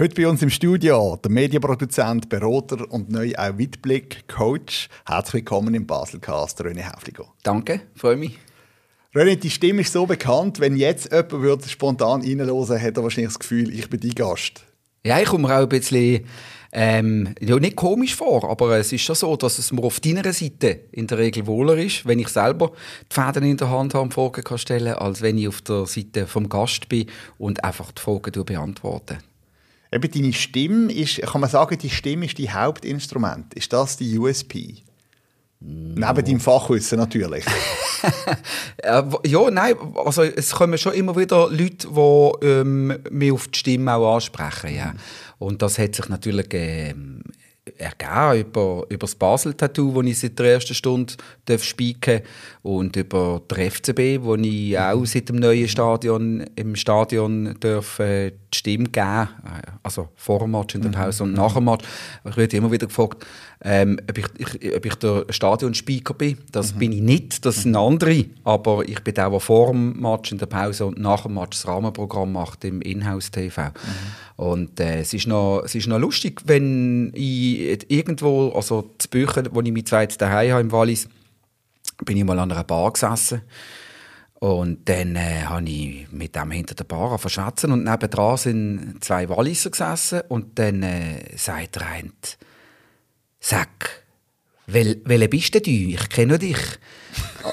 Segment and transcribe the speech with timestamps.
[0.00, 4.88] Heute bei uns im Studio der Medienproduzent, Berater und neu auch Weitblick Coach.
[5.04, 7.24] Herzlich willkommen im Baselcast, René Häfliger.
[7.42, 8.38] Danke, freue mich.
[9.12, 13.32] René, die Stimme ist so bekannt, wenn jetzt jemand würde spontan reinhören hat er wahrscheinlich
[13.32, 14.62] das Gefühl, ich bin dein Gast.
[15.04, 16.24] Ja, ich komme mir auch ein bisschen
[16.70, 20.32] ähm, ja, nicht komisch vor, aber es ist schon so, dass es mir auf deiner
[20.32, 22.70] Seite in der Regel wohler ist, wenn ich selber
[23.10, 25.86] die Fäden in der Hand habe und Fragen kann stellen als wenn ich auf der
[25.86, 27.06] Seite vom Gast bin
[27.36, 29.18] und einfach die Fragen beantworte.
[29.90, 33.54] Eben deine Stimme ist, kann man sagen, die Stimme ist die Hauptinstrument.
[33.54, 34.82] Ist das die USP?
[35.60, 36.06] No.
[36.06, 37.44] Neben deinem Fachwissen natürlich.
[39.26, 43.94] ja, nein, also es kommen schon immer wieder Leute, die ähm, mich auf die Stimme
[43.94, 44.76] auch ansprechen.
[44.76, 44.94] Ja.
[45.38, 47.22] Und das hat sich natürlich ähm,
[47.76, 51.14] ergeben über, über das Basel-Tattoo, das ich seit der ersten Stunde
[51.58, 52.28] spieken darf,
[52.62, 58.30] und über der FCB, wo ich auch seit dem neuen Stadion im Stadion darf, äh,
[58.30, 59.28] die Stimme geben
[59.82, 60.94] also vor dem Match, in der mhm.
[60.94, 61.84] Pause und nach dem Match.
[62.28, 63.26] Ich werde immer wieder gefragt,
[63.62, 66.38] ähm, ob, ich, ich, ob ich der Stadionspeaker bin.
[66.52, 66.78] Das mhm.
[66.78, 70.38] bin ich nicht, das sind andere, aber ich bin der, der vor dem Match, in
[70.38, 73.72] der Pause und nach dem Match das Rahmenprogramm macht im Inhouse-TV.
[74.38, 79.48] Und äh, es, ist noch, es ist noch lustig, wenn ich irgendwo, also zu Büchern,
[79.50, 81.08] wo ich mein zweites daheim habe im Wallis,
[82.04, 83.42] bin ich mal an einer Bar gesessen.
[84.34, 89.28] Und dann äh, habe ich mit dem hinter der Bar verschwätzen und nebendran sind zwei
[89.28, 92.12] Walliser gesessen und dann äh, sagt der eine,
[93.40, 94.04] «Sag,
[94.68, 95.70] wel, welcher bist denn du?
[95.70, 96.78] Ich kenne dich.»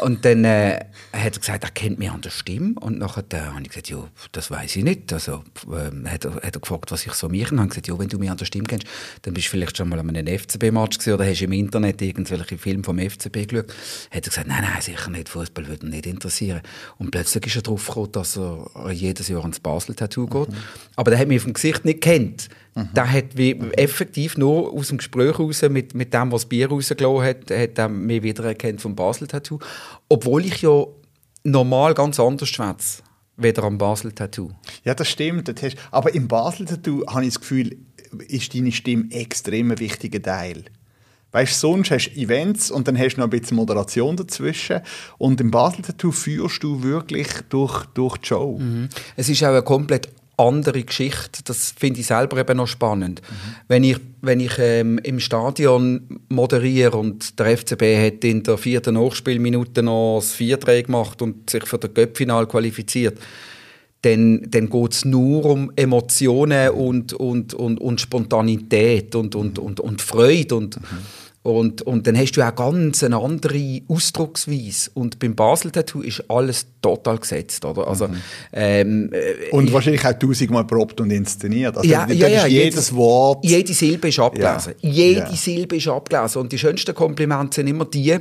[0.02, 2.76] Und dann äh, hat er gesagt, er kennt mich an der Stimme.
[2.80, 5.14] Und nachher äh, habe ich gesagt, ja, das weiß ich nicht.
[5.14, 7.52] Also äh, hat, er, hat er gefragt, was ich so mache.
[7.52, 8.88] Und habe gesagt, ja, wenn du mich an der Stimme kennst,
[9.22, 12.58] dann bist du vielleicht schon mal an einem FCB-Match gesehen oder hast im Internet irgendwelche
[12.58, 13.74] Filme vom FCB geschaut.
[14.12, 15.30] Hat er gesagt, nein, nein, sicher nicht.
[15.30, 16.62] Fußball würde ihn nicht interessieren.
[16.98, 20.50] Und plötzlich ist er drauf gekommen, dass er jedes Jahr ans Basel-Tattoo geht.
[20.50, 20.58] Mhm.
[20.96, 22.50] Aber der hat mich vom Gesicht nicht kennt.
[22.76, 22.90] Mhm.
[22.94, 27.24] Der hat wie effektiv nur aus dem Gespräch raus, mit, mit dem, was Bier rausgelassen
[27.24, 29.60] hat, hat er mich wiedererkannt vom Basel-Tattoo.
[30.10, 30.86] Obwohl ich ja
[31.44, 33.02] normal ganz anders schwätze,
[33.38, 34.52] weder am Basel-Tattoo.
[34.84, 35.48] Ja, das stimmt.
[35.48, 37.78] Das hast, aber im Basel-Tattoo habe ich das Gefühl,
[38.28, 40.66] ist deine Stimme extrem ein wichtiger Teil.
[41.32, 44.82] Weißt du, sonst hast du Events und dann hast du noch ein bisschen Moderation dazwischen.
[45.18, 48.58] Und im Basel-Tattoo führst du wirklich durch, durch die Show.
[48.60, 48.90] Mhm.
[49.16, 51.44] Es ist auch eine komplett andere Geschichte.
[51.44, 53.22] Das finde ich selber eben noch spannend.
[53.22, 53.56] Mhm.
[53.68, 58.96] Wenn ich, wenn ich ähm, im Stadion moderiere und der FCB hat in der vierten
[58.96, 63.20] Nachspielminute noch das Vierträge gemacht und sich für das Göppfinal qualifiziert,
[64.02, 69.80] dann, dann geht es nur um Emotionen und, und, und, und Spontanität und, und, und,
[69.80, 70.56] und Freude.
[70.56, 70.98] Und, mhm.
[71.46, 74.90] Und, und dann hast du auch ganz eine andere Ausdrucksweise.
[74.96, 77.64] Und beim Basel-Tattoo ist alles total gesetzt.
[77.66, 77.88] Oder?
[77.88, 78.16] Also, mhm.
[78.52, 81.78] ähm, äh, und wahrscheinlich auch tausendmal probt und inszeniert.
[81.78, 83.46] Also, ja, ja, ja, jedes, jedes, Wort.
[83.46, 84.74] Jede Silbe ist abgelesen.
[84.82, 84.90] Ja.
[84.90, 85.36] Jede ja.
[85.36, 86.42] Silbe ist abgelesen.
[86.42, 88.18] Und die schönsten Komplimente sind immer die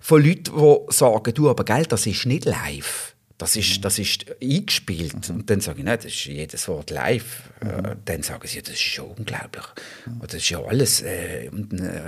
[0.00, 3.16] von Leuten, die sagen, du, aber Geld, das ist nicht live.
[3.40, 5.30] Das ist, das ist eingespielt.
[5.30, 5.36] Mhm.
[5.36, 7.48] Und dann sage ich, nein, das ist jedes Wort live.
[7.62, 7.68] Mhm.
[7.68, 9.64] Äh, dann sagen sie, das ist schon unglaublich.
[10.04, 10.20] Mhm.
[10.20, 11.50] Das ist ja alles, äh, äh,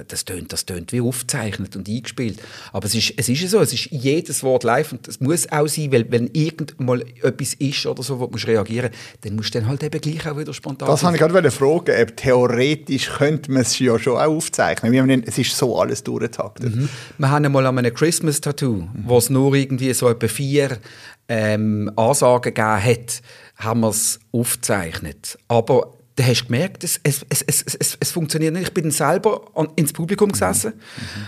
[0.07, 2.39] das tönt, das tönt wie aufgezeichnet und eingespielt.
[2.75, 5.67] Aber es ist, es ist so, es ist jedes Wort live und das muss auch
[5.69, 9.61] sein, weil wenn irgendmal etwas ist oder so, wo du reagieren musst, dann musst du
[9.61, 13.51] dann halt eben gleich auch wieder spontan Das wollte ich gerade fragen, ob theoretisch könnte
[13.51, 14.93] man es ja schon auch aufzeichnen.
[14.93, 16.75] Meine, es ist so alles durchgetaktet.
[16.75, 16.91] Mhm.
[17.17, 18.91] Wir haben einmal an einem Christmas-Tattoo, mhm.
[19.07, 20.79] wo es nur irgendwie so etwa vier
[21.29, 23.23] ähm, Ansagen gegeben hat,
[23.57, 25.39] haben wir es aufgezeichnet.
[25.49, 28.69] Aber da hast du gemerkt, es, es, es, es, funktioniert nicht.
[28.69, 29.43] Ich bin selber
[29.77, 30.33] ins Publikum mhm.
[30.33, 31.27] gesessen mhm.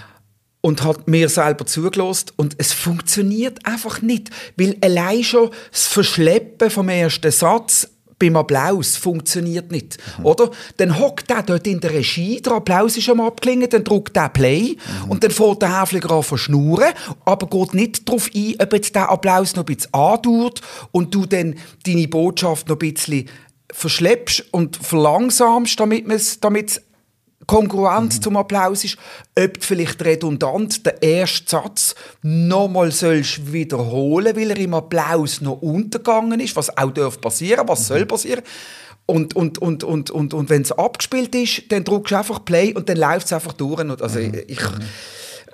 [0.61, 6.71] und hat mir selber zugelassen und es funktioniert einfach nicht, weil allein schon das Verschleppen
[6.71, 7.89] vom ersten Satz
[8.25, 10.25] beim Applaus funktioniert nicht, mhm.
[10.25, 10.51] oder?
[10.79, 14.31] Dann hockt der dort in der Regie, der Applaus ist am abklingen, dann drückt der
[14.31, 15.11] Play mhm.
[15.11, 16.95] und dann fährt der Häfliger an verschnurren,
[17.27, 21.27] aber geht nicht darauf ein, ob jetzt der Applaus noch ein bisschen andauert und du
[21.27, 23.29] dann deine Botschaft noch ein bisschen
[23.71, 26.83] verschleppst und verlangsamst, damit es
[27.47, 28.23] Konkurrenz mhm.
[28.23, 28.97] zum Applaus ist,
[29.39, 36.41] ob vielleicht redundant den ersten Satz nochmal sollst wiederholen, weil er im Applaus noch untergegangen
[36.41, 37.85] ist, was auch darf passieren, was mhm.
[37.85, 38.43] soll passieren.
[39.07, 42.73] Und, und, und, und, und, und wenn es abgespielt ist, dann drückst du einfach Play
[42.73, 43.81] und dann läuft es einfach durch.
[44.01, 44.41] Also mhm.
[44.47, 44.81] ich, mhm.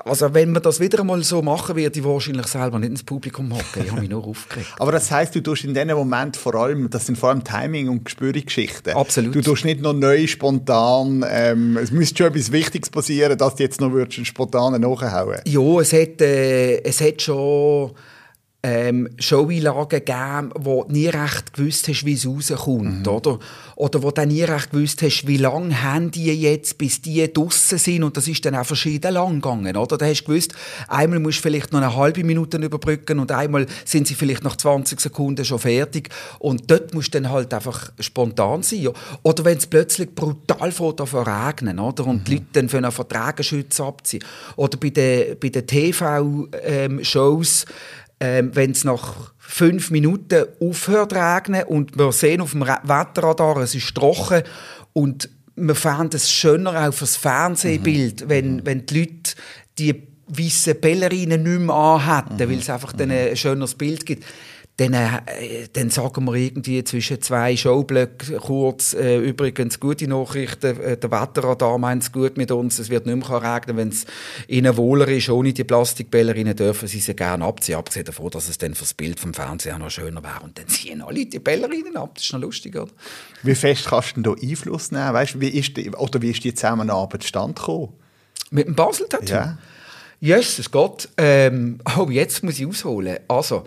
[0.05, 3.53] Also wenn man das wieder einmal so machen würde, ich wahrscheinlich selber nicht ins Publikum
[3.53, 3.85] hocken.
[3.85, 4.69] Ich habe mich nur aufgeregt.
[4.79, 7.89] Aber das heißt, du tust in diesem Moment vor allem, das sind vor allem Timing
[7.89, 8.95] und Gespürgeschichten.
[8.95, 9.35] Absolut.
[9.35, 13.63] Du tust nicht noch neu, spontan, ähm, es müsste schon etwas Wichtiges passieren, dass du
[13.63, 17.93] jetzt noch würdest, spontan nachhauen Ja, es hat, äh, es hat schon
[18.63, 23.13] ähm, Showeinlagen gegeben, wo du nie recht gewusst hast, wie es rauskommt, mhm.
[23.13, 23.39] oder?
[23.77, 27.79] Oder wo du nie recht gewusst hast, wie lange haben die jetzt, bis die draussen
[27.79, 29.97] sind und das ist dann auch verschieden lang gegangen, oder?
[29.97, 30.53] Da hast du gewusst,
[30.89, 34.57] einmal musst du vielleicht noch eine halbe Minute überbrücken und einmal sind sie vielleicht nach
[34.57, 38.89] 20 Sekunden schon fertig und dort musst du dann halt einfach spontan sein.
[39.23, 42.07] Oder wenn es plötzlich brutal von regnen, oder?
[42.07, 42.25] Und mhm.
[42.25, 44.23] die Leute dann für einen Verträgerschützer abziehen.
[44.57, 47.65] Oder bei den, bei den TV-Shows,
[48.21, 53.57] ähm, wenn es nach fünf Minuten aufhört zu regnen und wir sehen auf dem Wetterradar,
[53.59, 54.43] es ist trocken
[54.93, 58.29] und wir fanden es schöner auch fürs Fernsehbild, mhm.
[58.29, 58.67] wenn, mhm.
[58.67, 59.35] wenn die Leute
[59.79, 62.51] die weißen Pellerinen nicht mehr anhätten, mhm.
[62.51, 64.25] weil es einfach dann ein schöneres Bild gibt
[64.81, 70.97] dann, äh, dann sagen wir irgendwie zwischen zwei Showblöcken kurz, äh, übrigens gute Nachrichten, äh,
[70.97, 74.07] der Wetterradar meint es gut mit uns, es wird nicht mehr regnen, wenn es
[74.49, 78.57] ihnen wohler ist, ohne die Plastikbällerinnen dürfen sie sie gerne abziehen, abgesehen davon, dass es
[78.57, 82.13] dann fürs Bild vom Fernsehen noch schöner wäre und dann ziehen alle die Bällerinnen ab,
[82.15, 82.91] das ist noch lustig, oder?
[83.43, 86.43] Wie fest kannst du denn da Einfluss nehmen, weißt, wie ist die, oder wie ist
[86.43, 87.93] die Zusammenarbeit stand gekommen?
[88.51, 89.35] Mit dem Basel-Tattoo?
[89.35, 89.59] Ja.
[90.21, 93.65] Jesus Gott, ähm, oh, jetzt muss ich ausholen, also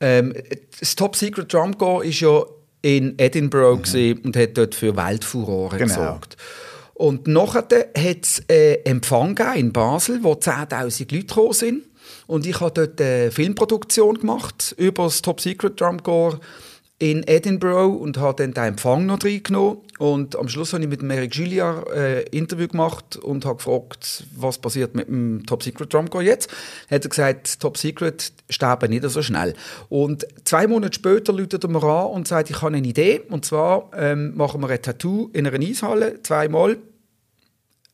[0.00, 0.34] ähm,
[0.78, 2.42] das Top Secret Drum Corps ist ja
[2.82, 4.20] in Edinburgh mhm.
[4.24, 5.94] und hat dort für Weltfurore genau.
[5.94, 6.36] gesorgt.
[6.94, 7.62] Und nachher
[7.96, 11.82] hat es äh, Empfang in Basel, wo 10'000 Leute gekommen sind.
[12.26, 16.40] Und ich habe dort eine Filmproduktion gemacht über das Top Secret Drum Corps
[16.98, 19.78] in Edinburgh und habe dann den Empfang noch reingenommen.
[19.98, 24.24] Und am Schluss habe ich mit Eric Gilliard ein äh, Interview gemacht und habe gefragt,
[24.36, 26.50] was passiert mit dem Top Secret Drum Corps jetzt.
[26.90, 29.54] Hat er gesagt, Top Secret sterben nicht so schnell.
[29.88, 33.20] Und zwei Monate später läutet er mir an und sagt, ich habe eine Idee.
[33.28, 36.78] Und zwar ähm, machen wir ein Tattoo in einer Eishalle, zweimal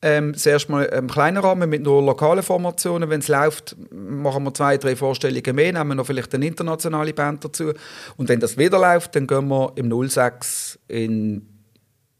[0.05, 3.09] ähm, das erste Mal im kleinen Rahmen mit nur lokalen Formationen.
[3.09, 7.11] Wenn es läuft, machen wir zwei, drei Vorstellungen mehr, nehmen wir noch vielleicht eine internationale
[7.11, 7.73] Band dazu.
[8.15, 11.47] Und wenn das wieder läuft, dann gehen wir im 06 in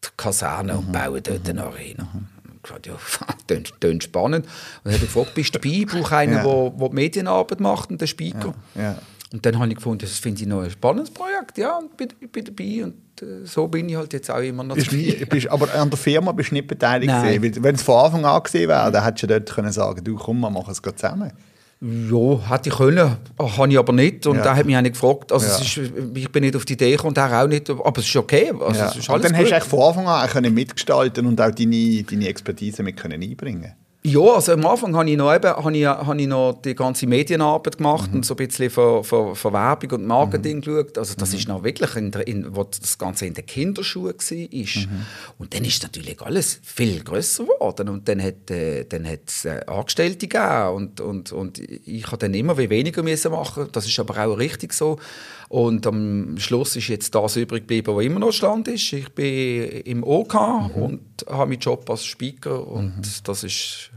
[0.04, 0.80] die Kaserne mhm.
[0.80, 1.50] und bauen dort mhm.
[1.50, 2.08] eine Arena.
[2.12, 2.28] Mhm.
[2.64, 2.98] Ich ja,
[4.02, 4.46] spannend.
[4.48, 4.52] Und
[4.84, 5.76] dann habe ich gefragt, bist du dabei?
[5.76, 6.90] Ich brauche einen, der ja.
[6.92, 8.56] Medienarbeit macht und den Speaker.
[8.74, 8.82] Ja.
[8.82, 8.98] Ja.
[9.36, 11.58] Und dann habe ich gefunden, das finde ich noch ein spannendes Projekt.
[11.58, 12.86] Ja, und bin, bin dabei.
[12.86, 16.32] Und äh, so bin ich halt jetzt auch immer noch bist, Aber an der Firma
[16.32, 19.28] bist du nicht beteiligt gewesen, wenn es von Anfang an gesehen wäre, dann hättest du
[19.28, 21.34] dort können sagen du komm, wir machen es zusammen.
[21.82, 24.26] Ja, hätte ich können, habe ich aber nicht.
[24.26, 24.44] Und ja.
[24.44, 25.34] da hat mich auch nicht gefragt.
[25.34, 25.58] Also ja.
[25.58, 27.70] ist, ich bin nicht auf die Idee gekommen, der auch nicht.
[27.70, 28.54] Aber es ist okay.
[28.58, 28.88] Also ja.
[28.88, 29.52] ist und dann gut.
[29.52, 33.74] hast du von Anfang an können mitgestalten und auch deine, deine Expertise mit können einbringen
[34.06, 37.08] ja, also am Anfang habe ich noch, eben, habe ich, habe ich noch die ganze
[37.08, 38.18] Medienarbeit gemacht mhm.
[38.18, 40.62] und so ein bisschen für, für, für Werbung und Marketing mhm.
[40.62, 40.98] geschaut.
[41.00, 41.38] Also das mhm.
[41.38, 44.38] ist noch wirklich, in, in, wo das Ganze in den Kinderschuhen war.
[44.38, 45.06] Mhm.
[45.40, 49.18] Und dann ist natürlich alles viel grösser geworden und dann hat äh, dann äh,
[49.66, 53.70] Angestellte gegeben und, und, und ich habe dann immer weniger müssen machen.
[53.72, 55.00] Das ist aber auch richtig so.
[55.50, 58.92] Und am Schluss ist jetzt das übrig geblieben, was immer noch Stand ist.
[58.94, 60.82] Ich bin im OK mhm.
[60.82, 63.02] und habe meinen Job als Speaker und mhm.
[63.24, 63.92] das ist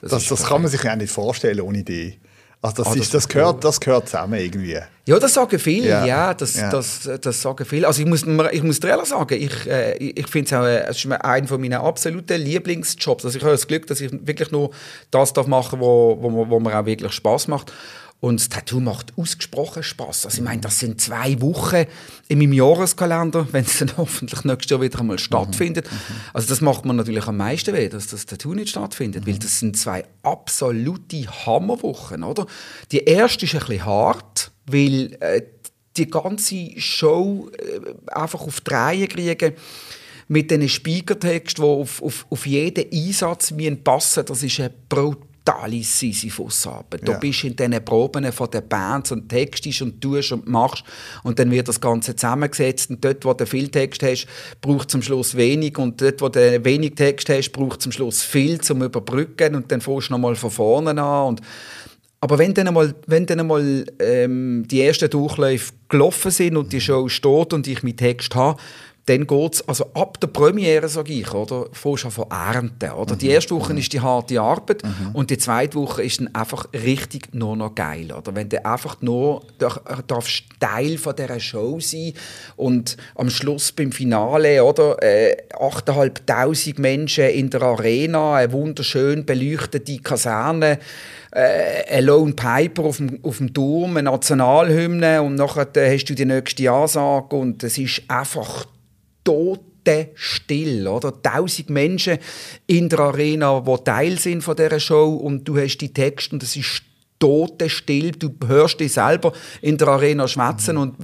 [0.00, 2.18] das, das, das kann man sich ja nicht vorstellen ohne die.
[2.60, 4.78] Also das, ah, ist, das, gehört, das gehört zusammen irgendwie.
[5.04, 6.06] Ja, das sagen viele, ja.
[6.06, 6.70] ja, das, ja.
[6.70, 7.88] Das, das sagen viele.
[7.88, 10.84] Also ich muss, ich muss dir ehrlich sagen, ich, äh, ich finde es auch, äh,
[10.88, 13.24] es ist einer von meinen absoluten Lieblingsjobs.
[13.24, 14.70] Also ich habe das Glück, dass ich wirklich nur
[15.10, 17.72] das darf machen, wo, wo, wo mir auch wirklich Spaß macht.
[18.22, 20.26] Und das Tattoo macht ausgesprochen Spaß.
[20.26, 21.86] Also ich meine, das sind zwei Wochen
[22.28, 25.90] in meinem Jahreskalender, wenn es dann hoffentlich nächstes Jahr wieder einmal stattfindet.
[25.90, 25.96] Mhm.
[25.96, 26.20] mhm.
[26.32, 29.28] Also das macht man natürlich am meisten weh, dass das Tattoo nicht stattfindet, mhm.
[29.28, 32.46] weil das sind zwei absolute Hammerwochen, oder?
[32.92, 35.42] Die erste ist ein bisschen hart, weil äh,
[35.96, 39.54] die ganze Show äh, einfach auf die Reihe kriegen
[40.28, 45.82] mit diesen Spiegeltext, die auf, auf, auf jeden Einsatz passen Das ist ein brutal totale
[45.82, 47.06] Sisyphus-Arbeit.
[47.06, 47.14] Ja.
[47.14, 50.84] Du bist in diesen Proben von den Bands und textest und tust und machst
[51.22, 54.26] und dann wird das Ganze zusammengesetzt und dort, wo du viel Text hast,
[54.60, 58.60] braucht zum Schluss wenig und dort, wo du wenig Text hast, braucht zum Schluss viel
[58.60, 61.40] zum Überbrücken und dann fährst du nochmal von vorne an und
[62.20, 66.80] aber wenn dann einmal, wenn dann einmal ähm, die ersten Durchläufe gelaufen sind und die
[66.80, 68.60] Show steht und ich meinen Text habe,
[69.06, 72.90] dann geht es, also ab der Premiere, sage ich, oder, fängst du von ernten.
[72.90, 73.14] Oder?
[73.14, 73.18] Mhm.
[73.18, 73.80] Die erste Woche mhm.
[73.80, 75.10] ist die harte Arbeit mhm.
[75.12, 78.12] und die zweite Woche ist dann einfach richtig nur noch geil.
[78.12, 78.34] Oder?
[78.34, 79.42] Wenn du einfach nur
[80.06, 82.12] darfst Teil von dieser Show sein
[82.56, 89.98] und am Schluss beim Finale, oder, äh, 8'500 Menschen in der Arena, eine wunderschön beleuchtete
[89.98, 90.78] Kaserne,
[91.32, 96.04] äh, ein Lone Piper auf dem, auf dem Turm, eine Nationalhymne und nachher äh, hast
[96.04, 98.66] du die nächste Ansage und es ist einfach
[99.24, 101.20] totenstill, oder?
[101.22, 102.18] Tausend Menschen
[102.66, 106.42] in der Arena, die Teil sind von dieser Show und du hast die Texte und
[106.42, 106.82] es ist
[107.22, 108.10] totenstill.
[108.10, 110.96] Du hörst dich selber in der Arena schwätzen und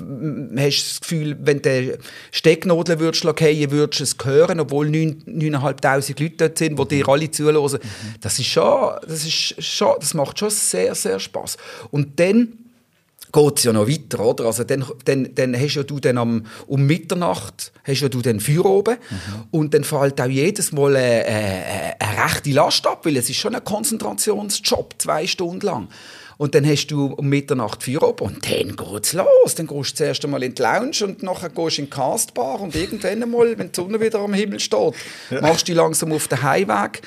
[0.59, 1.97] hast das Gefühl, wenn du
[2.33, 7.31] Stecknadeln würdest fallen, würdest du es hören, obwohl 9'500 Leute dort sind, die dir alle
[7.31, 7.79] zuhören.
[8.21, 11.57] Das ist schon, das ist schon, das macht schon sehr, sehr Spaß.
[11.93, 12.49] Und dann
[13.39, 14.45] geht es ja noch weiter, oder?
[14.47, 18.41] Also dann, dann, dann hast ja du dann am, um Mitternacht hast ja du dann
[18.41, 19.45] Feuer oben mhm.
[19.51, 23.37] und dann fällt auch jedes Mal eine, eine, eine, rechte Last ab, weil es ist
[23.37, 25.89] schon ein Konzentrationsjob, zwei Stunden lang.
[26.37, 29.57] Und dann hast du um Mitternacht Feuer oben und dann geht's los.
[29.57, 32.61] Dann gehst du zuerst einmal in die Lounge und nachher gehst du in die Castbar
[32.61, 34.95] und irgendwann einmal, wenn die Sonne wieder am Himmel steht,
[35.41, 37.03] machst du dich langsam auf den Heimweg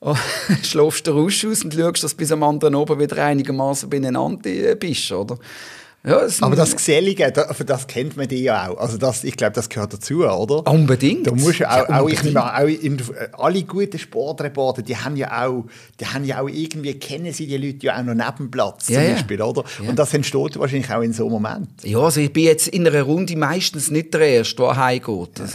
[0.62, 4.48] schläfst du raus aus und schaust, dass du bis am anderen oben wieder einigermaßen beieinander
[4.48, 5.38] äh, bist, oder?
[6.02, 8.78] Ja, aber das Gesellige, für das kennt man die ja auch.
[8.78, 10.66] Also das, ich glaube, das gehört dazu, oder?
[10.66, 11.26] Unbedingt.
[11.26, 12.96] Da musst ja auch, ja, auch, ich nehme auch in,
[13.34, 15.66] alle guten Sportreporter, die haben ja auch,
[16.00, 18.94] die haben ja auch irgendwie, kennen sie die Leute ja auch noch neben Platz zum
[18.94, 19.62] ja, Beispiel, oder?
[19.82, 19.90] Ja.
[19.90, 21.68] Und das entsteht wahrscheinlich auch in so einem Moment.
[21.82, 25.42] Ja, also ich bin jetzt in einer Runde meistens nicht der Erste, der heimgeht.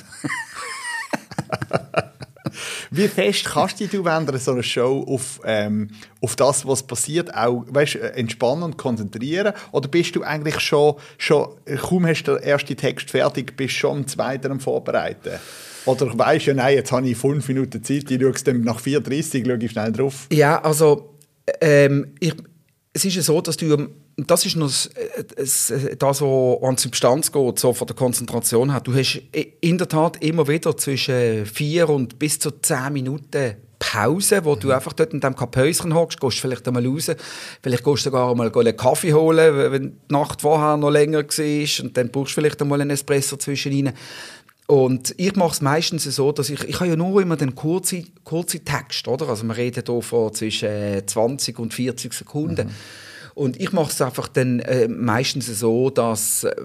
[2.92, 5.90] Wie fest kannst du dich während so einer Show auf, ähm,
[6.22, 9.54] auf das, was passiert, auch weißt, entspannen und konzentrieren?
[9.72, 11.50] Oder bist du eigentlich schon, schon
[11.82, 15.40] kaum hast du den ersten Text fertig, bist schon am zweiten am Vorbereiten?
[15.86, 18.82] Oder weißt du, ja, nein, jetzt habe ich fünf Minuten Zeit, ich schaue dann nach
[18.82, 20.28] 4.30 schaue ich schnell drauf?
[20.32, 21.16] Ja, also
[21.62, 22.34] ähm, ich,
[22.96, 24.90] es ist ja so, dass du das ist noch das,
[25.36, 28.80] das, das, was an Substanz geht, so von der Konzentration her.
[28.80, 29.22] Du hast
[29.60, 34.60] in der Tat immer wieder zwischen vier und bis zu zehn Minuten Pause, wo mhm.
[34.62, 37.12] du einfach dort in diesem Kapöschen hockst, gehst vielleicht einmal raus,
[37.62, 41.84] vielleicht gehst du sogar einmal einen Kaffee holen, wenn die Nacht vorher noch länger war
[41.84, 43.92] und dann brauchst du vielleicht einmal einen Espresso zwischen
[44.68, 48.08] und ich mache es meistens so, dass ich, ich habe ja nur immer den kurzen
[48.24, 49.30] kurze Text, oder?
[49.30, 52.68] Also wir reden hier von zwischen 20 und 40 Sekunden.
[52.68, 52.74] Mhm.
[53.36, 56.56] Und ich mache es einfach dann äh, meistens so, dass äh,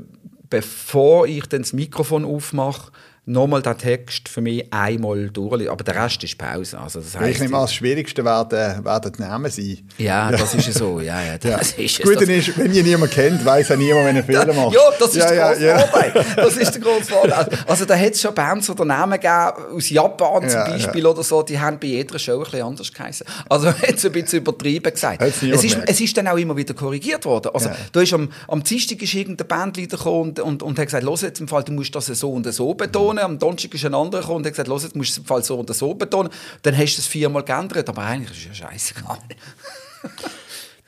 [0.49, 2.91] bevor ich dann das Mikrofon aufmache,
[3.27, 5.71] nochmal den Text für mich einmal durch.
[5.71, 6.79] Aber der Rest ist Pause.
[6.79, 9.79] Also das heisst, ich nehme an, das Schwierigste werden, werden die Namen sein.
[9.99, 11.01] Ja, das ist so.
[11.01, 11.85] Ja, ja, das ja.
[11.85, 14.75] Ist Gut, dann ist, wenn ihr niemanden kennt, weiß ja niemand, wenn er Fehler macht.
[14.75, 15.79] Ja, das ist ja, der ja, große ja.
[15.79, 16.25] Vorteil.
[16.37, 17.49] Das ist der große Vorteil.
[17.67, 21.43] Also da hat es schon Bands oder Namen gegeben, aus Japan zum Beispiel oder so,
[21.43, 23.27] die haben bei jeder Show ein bisschen anders geheißen.
[23.49, 25.23] Also jetzt ein bisschen übertrieben gesagt.
[25.23, 27.51] Es ist, es ist dann auch immer wieder korrigiert worden.
[27.53, 31.05] Also da ist am, am Dienstag ist irgendein Bandleader gekommen und, und, und hat gesagt,
[31.05, 33.95] los jetzt im Fall, du musst das so und so betonen am Donnerstag ist ein
[33.95, 35.95] anderer gekommen und hat gesagt, los, jetzt musst du es im Fall so oder so
[35.95, 36.31] betonen.
[36.63, 39.19] Dann hast du es viermal geändert, aber eigentlich ist es ja scheißegal.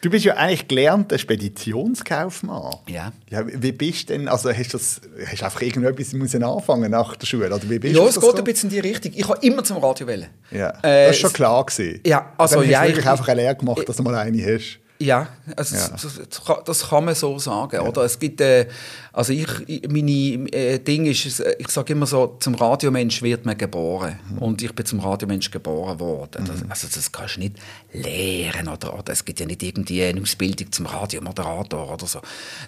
[0.03, 2.75] Du bist ja eigentlich gelernter Speditionskaufmann.
[2.89, 3.13] Ja.
[3.31, 3.45] ja.
[3.47, 5.01] Wie bist du denn, also hast du das,
[5.31, 7.47] hast einfach irgendetwas müssen anfangen nach der Schule?
[7.47, 8.35] Oder wie bist ja, es geht so?
[8.35, 9.13] ein bisschen in die Richtung.
[9.15, 10.27] Ich habe immer zum Radio wählen.
[10.51, 12.01] Ja, äh, das ist schon klar gewesen.
[12.05, 12.81] Ja, also Dann ja.
[12.81, 14.81] Hast du wirklich einfach eine Lehre gemacht, dass du mal eine hast.
[15.03, 15.89] Ja, also ja.
[15.89, 17.75] Das, das, kann man so sagen.
[17.75, 17.83] Ja.
[17.83, 18.05] Oder?
[18.05, 18.69] Es gibt, äh,
[19.13, 19.49] also ich,
[19.89, 24.19] meine äh, Ding ist, äh, ich sage immer so, zum Radiomensch wird man geboren.
[24.31, 24.39] Mhm.
[24.39, 26.45] Und ich bin zum Radiomensch geboren worden.
[26.45, 26.71] Mhm.
[26.71, 27.57] also das kannst du nicht
[27.93, 28.69] lehren.
[28.69, 32.21] Oder, oder es gibt ja nicht irgendwie eine Ausbildung zum Radiomoderator oder so.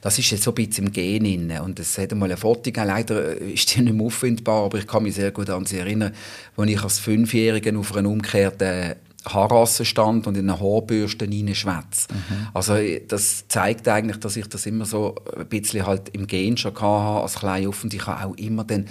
[0.02, 1.62] Das ist jetzt so ein bisschen im Gen inne.
[1.62, 4.88] Und es hat einmal ein Foto gegeben, leider ist die nicht mehr auffindbar, aber ich
[4.88, 6.12] kann mich sehr gut an sie erinnern,
[6.56, 12.08] als ich als Fünfjährigen auf einer umgekehrten Haarrassenstand und in eine Haarbürste reinschwätze.
[12.12, 12.48] Mhm.
[12.52, 12.74] Also
[13.08, 16.84] das zeigt eigentlich, dass ich das immer so ein bisschen halt im Gen schon hatte,
[16.86, 18.86] als klein und ich habe auch immer dann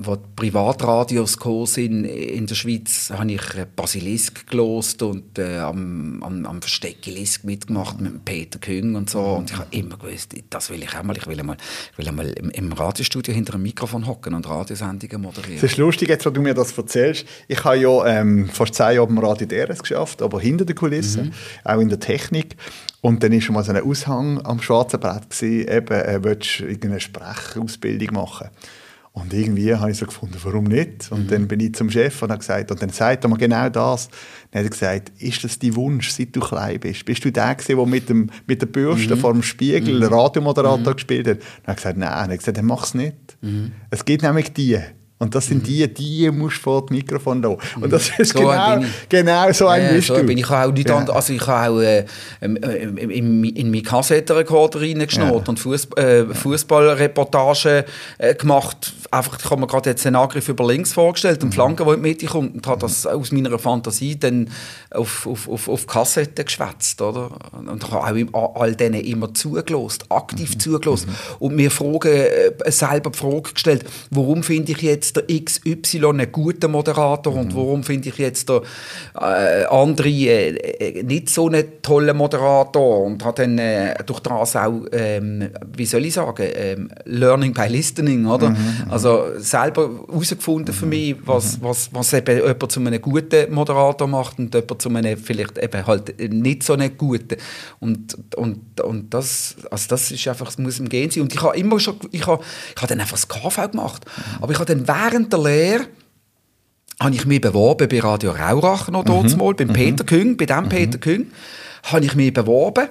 [0.00, 3.42] wo die Privatradios sind in der Schweiz, habe ich
[3.74, 9.20] Basilisk gelost und äh, am, am, am Versteckelisk mitgemacht mit Peter Küng und so.
[9.20, 11.16] Und ich habe immer gewusst, das will ich auch mal.
[11.16, 11.56] Ich will einmal,
[11.92, 15.56] ich will einmal im, im Radiostudio hinter einem Mikrofon hocken und Radiosendungen moderieren.
[15.56, 17.26] Es ist lustig, jetzt, wo du mir das erzählst.
[17.48, 21.24] Ich habe ja ähm, fast zehn Jahre im Radio DRS geschafft, aber hinter der Kulisse,
[21.24, 21.32] mhm.
[21.64, 22.56] auch in der Technik.
[23.00, 26.60] Und dann war schon mal so ein Aushang am schwarzen Brett, gewesen, eben, äh, willst
[26.60, 28.48] du irgendeine Sprechausbildung machen
[29.16, 31.10] und irgendwie habe ich so gefunden, warum nicht?
[31.10, 31.28] Und mhm.
[31.28, 34.10] dann bin ich zum Chef und habe gesagt, und dann sagt er mir genau das.
[34.50, 37.02] Dann hat er gesagt, ist das dein Wunsch, seit du klein bist?
[37.06, 39.20] Bist du der gewesen, der mit, dem, mit der Bürste mhm.
[39.20, 40.14] vor dem Spiegel mhm.
[40.14, 40.96] Radiomoderator mhm.
[40.96, 41.38] gespielt hat?
[41.38, 42.10] Dann habe ich gesagt, nein.
[42.10, 43.38] Er hat gesagt, dann mach es nicht.
[43.40, 43.72] Mhm.
[43.88, 44.80] Es gibt nämlich die,
[45.18, 45.66] und das sind mhm.
[45.66, 47.56] die, die musst du vor das Mikrofon da.
[47.80, 51.06] Und das ist so genau, genau so ein ja, so bin ich auch nicht ja.
[51.06, 52.04] also ich habe auch äh,
[52.42, 55.54] ähm, äh, in, in meinen Kassettenrekorder reingeschnurrt ja.
[55.54, 57.84] und äh, Fußballreportagen
[58.18, 58.92] äh, gemacht.
[59.10, 61.54] Einfach, ich habe mir gerade jetzt einen Angriff über links vorgestellt, einen mhm.
[61.54, 64.50] Flanken, der in die Mitte kommt und habe das aus meiner Fantasie dann
[64.90, 67.00] auf, auf, auf, auf Kassetten geschwätzt.
[67.00, 67.30] Oder?
[67.52, 70.60] Und ich habe auch all denen immer zugelost, aktiv mhm.
[70.60, 71.06] zugelost.
[71.06, 71.12] Mhm.
[71.38, 76.20] Und mir Fragen, äh, selber die Frage gestellt, warum finde ich jetzt jetzt der XY
[76.20, 77.40] ein guter Moderator mhm.
[77.40, 78.62] und warum finde ich jetzt der
[79.14, 84.56] äh, andere äh, äh, nicht so einen tollen Moderator und hat dann äh, durch das
[84.56, 88.50] auch, ähm, wie soll ich sagen, ähm, Learning by Listening, oder?
[88.50, 88.56] Mhm.
[88.56, 88.90] mhm.
[88.90, 90.78] Also selber herausgefunden mhm.
[90.78, 91.64] für mich, was, mhm.
[91.64, 95.86] was, was eben jemand zu einem guten Moderator macht und jemand zu einem vielleicht eben
[95.86, 97.36] halt nicht so einen guten.
[97.80, 101.22] Und, und, und das, also das ist einfach, es muss im Gehen sein.
[101.22, 102.42] Und ich habe immer schon, ich habe,
[102.74, 104.04] ich habe dann einfach das KV gemacht.
[104.04, 104.42] Mhm.
[104.42, 105.86] Aber ich habe dann während der Lehre
[107.00, 109.36] habe ich mich beworben bei Radio Raurach noch mhm.
[109.36, 109.72] mal, beim mhm.
[109.72, 110.68] Peter Küng, bei dem mhm.
[110.68, 111.26] Peter Küng,
[111.84, 112.88] habe ich mich beworben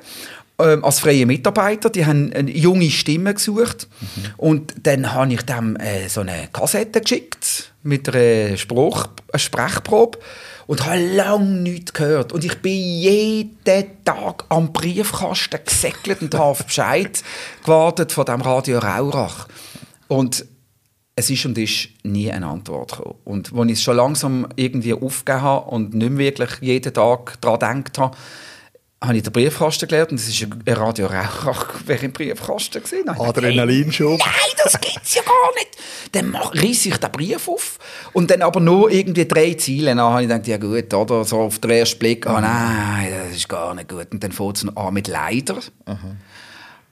[0.59, 1.89] ähm, als freie Mitarbeiter.
[1.89, 4.23] Die haben eine junge Stimme gesucht mhm.
[4.37, 10.19] und dann habe ich dem äh, so eine Kassette geschickt mit einer, Spruch, einer Sprechprobe
[10.67, 12.31] und habe lange nichts gehört.
[12.31, 13.57] Und ich bin jeden
[14.03, 17.23] Tag am Briefkasten gesäckelt und habe auf Bescheid
[17.63, 19.47] gewartet von dem Radio Raurach.
[20.07, 20.45] Und
[21.15, 23.15] es ist und ist nie eine Antwort gekommen.
[23.23, 27.39] Und als ich es schon langsam irgendwie aufgegeben habe und nicht mehr wirklich jeden Tag
[27.41, 28.17] daran gedacht habe,
[29.01, 33.07] habe ich den Briefkasten gelernt und es war ein Radio Rauch, wer im Briefkasten gesehen
[33.07, 34.19] Adrenalinschub.
[34.19, 35.77] Nein, das gibt es ja gar nicht.
[36.13, 37.77] Dann reiße ich den Brief auf
[38.13, 39.87] und dann aber nur irgendwie drei Ziele.
[39.87, 43.37] Dann habe ich gedacht, ja gut, oder so auf den ersten Blick, oh nein, das
[43.37, 44.07] ist gar nicht gut.
[44.11, 45.59] Und dann fängt es an mit Leider.
[45.85, 46.15] Aha.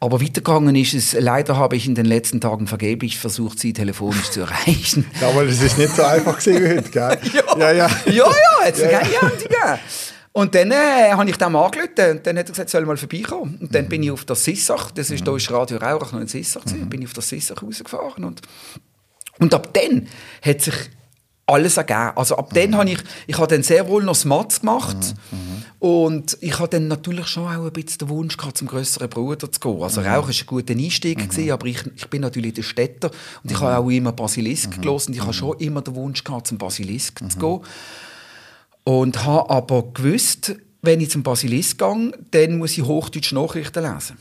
[0.04, 4.32] Aber weitergegangen ist es, leider habe ich in den letzten Tagen vergeblich versucht, sie telefonisch
[4.32, 5.06] zu erreichen.
[5.22, 7.18] Ja, weil es ist nicht so einfach gewesen heute, gell?
[7.34, 7.90] ja, ja, ja.
[8.08, 9.02] ja, ja, jetzt ja, ja.
[9.02, 9.80] ja.
[10.34, 13.60] Und dann äh, habe ich dem angerufen und dann hat er gesagt, soll mal vorbeikommen.
[13.62, 13.90] Und dann mhm.
[13.90, 15.26] bin ich auf das Sissach, das ist, mhm.
[15.26, 16.90] da ist Radio Rauch noch in Sissach, mhm.
[16.90, 18.42] bin ich auf das Sissach rausgefahren und,
[19.40, 20.10] und ab dann
[20.42, 20.76] hat sich
[21.46, 22.12] alles ergeben.
[22.18, 22.56] Also ab mhm.
[22.56, 24.98] dann habe ich, ich habe dann sehr wohl noch das Matz gemacht
[25.32, 25.53] mhm.
[25.84, 25.90] Mhm.
[25.90, 29.52] und ich habe dann natürlich schon auch ein bisschen den Wunsch gehabt, zum größeren Bruder
[29.52, 29.82] zu gehen.
[29.82, 30.08] Also mhm.
[30.08, 31.30] Rauch war ein guter Einstieg, mhm.
[31.30, 33.12] gewesen, aber ich, ich bin natürlich der Städter
[33.44, 33.88] und ich habe mhm.
[33.88, 34.82] auch immer Basilisk mhm.
[34.82, 37.60] gelesen und ich habe schon immer den Wunsch gehabt, zum Basilisk zu gehen.
[38.86, 44.18] Und habe aber gewusst, wenn ich zum Basilisk gehe, dann muss ich Hochdeutsche Nachrichten lesen.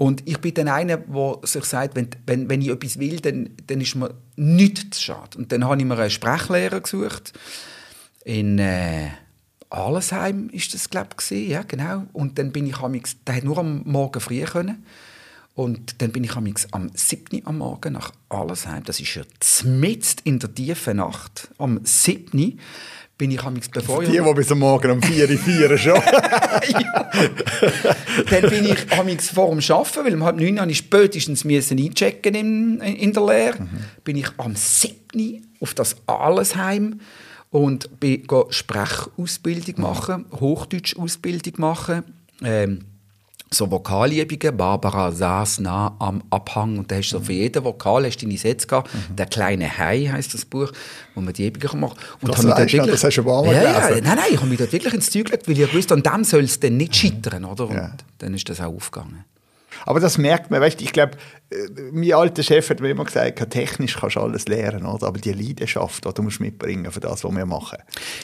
[0.00, 3.50] Und ich bin dann einer, der sich sagt, wenn, wenn, wenn ich etwas will, dann,
[3.66, 5.36] dann ist mir nichts zu schade.
[5.36, 7.34] Und dann habe ich mir einen Sprechlehrer gesucht.
[8.24, 9.08] In äh,
[9.70, 12.04] Arlesheim ist das, glaube ich, ja, genau.
[12.12, 14.84] Und dann bin ich amix, der hat nur am Morgen früh können.
[15.54, 17.42] Und dann bin ich amix am 7.
[17.44, 18.82] am Morgen nach Arlesheim.
[18.84, 19.22] Das ist ja
[19.64, 21.50] mitten in der tiefen Nacht.
[21.58, 22.58] Am 7
[23.20, 25.92] bin ich amigs bevor Die, die bis am Morgen um 4 Uhr schon.
[28.30, 31.78] Dann bin ich amigs vor dem Arbeiten, weil um halb neun habe ich spätestens müssen
[31.78, 33.60] einchecken in, in der Lehre.
[33.60, 33.84] Mhm.
[34.04, 35.46] Bin ich am 7.
[35.60, 37.00] auf das Allesheim
[37.50, 42.04] und bin Sprechausbildung machen, Hochdeutsch-Ausbildung machen.
[42.42, 42.80] Ähm,
[43.52, 44.56] so Vokalübungen.
[44.56, 48.38] Barbara saß nah am Abhang und da hast du so für jeden Vokal hast deine
[48.38, 48.94] Sätze gehabt.
[48.94, 49.16] Mhm.
[49.16, 50.70] Der kleine Hai heißt das Buch,
[51.14, 51.96] wo man die Übungen macht.
[52.20, 54.58] Und das, weißt, wirklich, das hast du aber ja, ja, Nein, nein, ich habe mich
[54.58, 57.44] dort wirklich ins Zeug gelegt, weil ich wusste, an dem soll es dann nicht scheitern,
[57.44, 57.68] oder?
[57.68, 57.92] Und ja.
[58.18, 59.24] dann ist das auch aufgegangen.
[59.86, 61.12] Aber das merkt man, weißt, ich glaube,
[61.50, 61.56] äh,
[61.92, 65.06] mein alter Chef hat mir immer gesagt, technisch kannst du alles lernen, oder?
[65.06, 67.78] aber die Leidenschaft, die du musst mitbringen für das, was wir machen.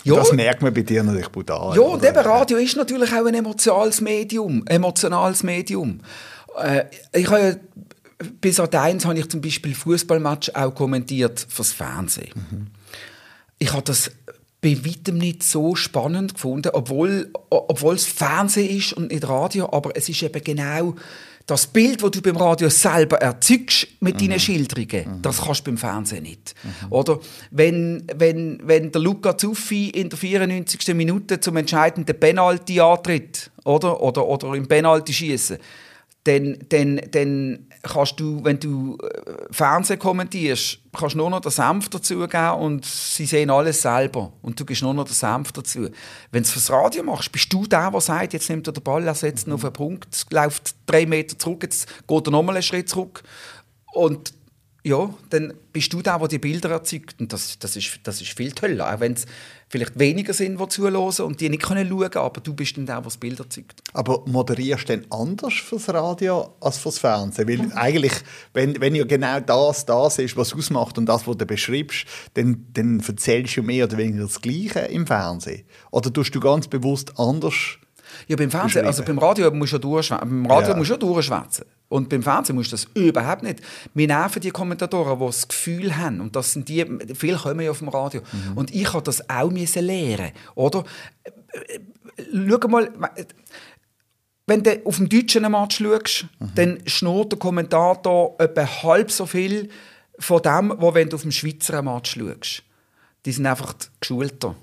[0.04, 0.14] Ja.
[0.14, 1.76] Das merkt man bei dir natürlich brutal.
[1.76, 4.66] Ja, und eben Radio ist natürlich auch ein emotionales Medium.
[4.66, 6.00] Emotionales Medium.
[6.58, 7.54] Äh, ich habe ja
[8.40, 12.30] bis an eins habe ich zum Beispiel Fußballmatch auch kommentiert fürs Fernsehen.
[12.50, 12.66] Mhm.
[13.58, 14.10] Ich habe das
[14.60, 19.92] bei weitem nicht so spannend gefunden, obwohl, obwohl es Fernsehen ist und nicht Radio, aber
[19.94, 20.96] es ist eben genau
[21.46, 24.18] das Bild, das du beim Radio selber erzeugst mit mhm.
[24.18, 25.22] deinen Schilderungen, mhm.
[25.22, 26.54] das kannst du beim Fernsehen nicht.
[26.62, 26.92] Mhm.
[26.92, 27.20] Oder
[27.52, 30.94] wenn, wenn, wenn der Luca Zuffi in der 94.
[30.94, 35.58] Minute zum entscheidenden Penalty antritt, oder, oder, oder im Penalty schießen,
[36.26, 41.52] dann, dann, dann kannst du, wenn du äh, Fernsehen kommentierst, kannst du nur noch den
[41.52, 44.32] Senf dazugeben und sie sehen alles selber.
[44.42, 45.88] Und du gibst nur noch den Senf dazu.
[46.32, 48.82] Wenn du es fürs Radio machst, bist du der, der sagt, jetzt nimmt er den
[48.82, 52.56] Ball, er setzt ihn auf einen Punkt, läuft drei Meter zurück, jetzt geht er nochmal
[52.56, 53.22] einen Schritt zurück.
[53.92, 54.34] Und
[54.86, 57.16] ja, dann bist du der, der die Bilder erzeugt.
[57.18, 58.94] Und das, das, ist, das ist viel toller.
[58.94, 59.26] Auch wenn es
[59.68, 62.86] vielleicht weniger sind, die zuhören und die nicht können schauen können, aber du bist dann
[62.86, 63.80] der, der das Bild erzeugt.
[63.94, 67.48] Aber moderierst du denn anders fürs Radio als fürs Fernsehen?
[67.48, 68.12] Weil eigentlich,
[68.52, 72.64] wenn, wenn ja genau das das ist, was ausmacht und das, was du beschreibst, dann,
[72.72, 75.64] dann erzählst du mehr oder weniger das Gleiche im Fernsehen.
[75.90, 77.78] Oder tust du ganz bewusst anders
[78.28, 80.28] ja, beim Fernsehen, also beim Radio musst du durchschwätzen.
[80.28, 80.76] Beim Radio ja.
[80.76, 81.64] musst du durchschwätzen.
[81.88, 83.60] Und beim Fernsehen musst du das überhaupt nicht.
[83.94, 86.20] Wir nerven die Kommentatoren, die das Gefühl haben.
[86.20, 88.22] Und das sind die, viele kommen ja auf dem Radio.
[88.32, 88.58] Mhm.
[88.58, 90.32] Und ich habe das auch müssen lernen.
[90.56, 90.84] Oder?
[92.32, 92.90] Schau mal,
[94.46, 96.50] wenn du auf dem deutschen Match schaust, mhm.
[96.54, 99.70] dann schnurrt der Kommentator etwa halb so viel
[100.18, 102.62] von dem, wo wenn du auf dem Schweizer Match schaust.
[103.24, 104.56] Die sind einfach geschulter.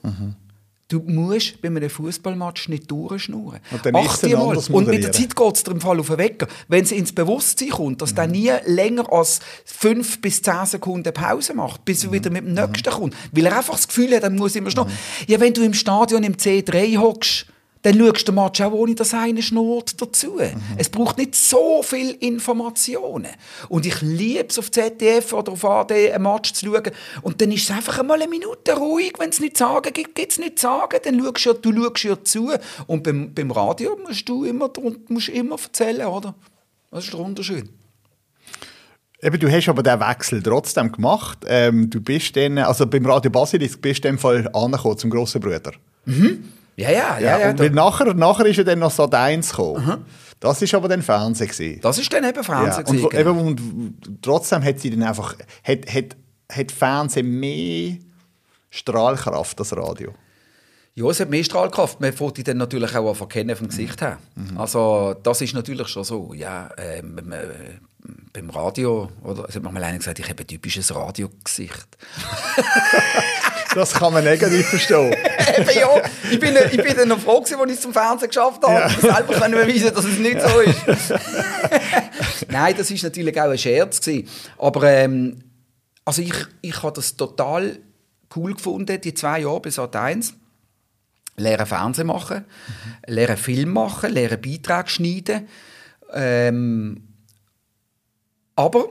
[0.89, 3.62] Du musst bei einem Fußballmatch nicht durchschnurren.
[3.72, 4.50] Und dann ist es mal.
[4.50, 5.12] anders Und mit der.
[5.12, 6.48] Zeit geht es dir im Fall auf den Wecker.
[6.67, 11.54] Wenn es ins Bewusstsein kommt, dass der nie länger als fünf bis zehn Sekunden Pause
[11.54, 13.15] macht, bis er wieder mit dem nächsten kommt.
[13.32, 14.91] Weil er einfach das Gefühl hat, er muss immer schnurren.
[15.28, 17.48] Ja, wenn du im Stadion im C3 hockst,
[17.84, 20.39] dann schaust du den Match auch, ohne dass einer schnurrt dazu.
[20.78, 23.28] Es braucht nicht so viel Informationen.
[23.67, 26.91] Und ich liebe es auf ZDF oder auf AD, einen Match zu schauen.
[27.22, 29.13] Und dann ist es einfach einmal eine Minute ruhig.
[29.19, 30.98] Wenn es nicht sagen gibt, gibt es nicht sagen.
[31.04, 32.52] Dann schaust du, du schaust ja zu.
[32.88, 34.72] Und beim, beim Radio musst du immer,
[35.10, 36.36] musst immer erzählen, oder?
[36.89, 37.69] Das ist der Unterschied.
[39.22, 41.39] Eben, du hast aber den Wechsel trotzdem gemacht.
[41.48, 45.10] Ähm, du bist dann, also beim Radio Basilisk bist du in dem Fall angekommen zum
[45.10, 45.72] grossen Bruder.
[46.75, 47.39] Ja, ja, ja.
[47.39, 50.05] ja, und weil nachher, nachher ist ja dann noch Sat 1 gekommen.
[50.39, 51.79] Das ist aber dann Fernsehen gewesen.
[51.81, 52.86] das ist dann eben Ja, Fernsehen.
[52.88, 53.39] und, wo- gewesen, genau.
[53.39, 56.15] eben, und trotzdem hat sie dann einfach, hat, hat,
[56.51, 57.97] hat Fernsehen mehr
[58.69, 60.13] Strahlkraft als Radio.
[60.95, 62.01] Ja, es hat mehr Strahlkraft.
[62.01, 64.17] Man fängt die dann natürlich auch an verkennen vom Gesicht her.
[64.57, 66.33] Also das ist natürlich schon so.
[66.36, 67.47] Ja, ähm, äh,
[68.33, 71.88] beim Radio, oder, es hat mir mal einer gesagt, ich habe ein typisches Radiogesicht.
[73.75, 75.15] Das kann man negativ verstehen.
[75.58, 78.28] Eben ja, ich bin, ich bin dann noch froh gewesen, als ich es zum Fernsehen
[78.30, 78.74] geschafft habe.
[78.74, 78.89] Ja.
[78.89, 81.13] selber können beweisen, dass es nicht so ist.
[82.50, 84.28] Nein, das ist natürlich auch ein Scherz gewesen.
[84.58, 85.39] Aber ähm,
[86.06, 87.80] also ich, ich habe das total
[88.36, 90.34] cool gefunden, die zwei Jahre bis Sat 1.
[91.36, 92.46] Lernen Fernsehen machen,
[93.08, 95.48] lernen Film machen, lernen Beiträge schneiden.
[96.13, 97.08] Ähm,
[98.56, 98.89] aber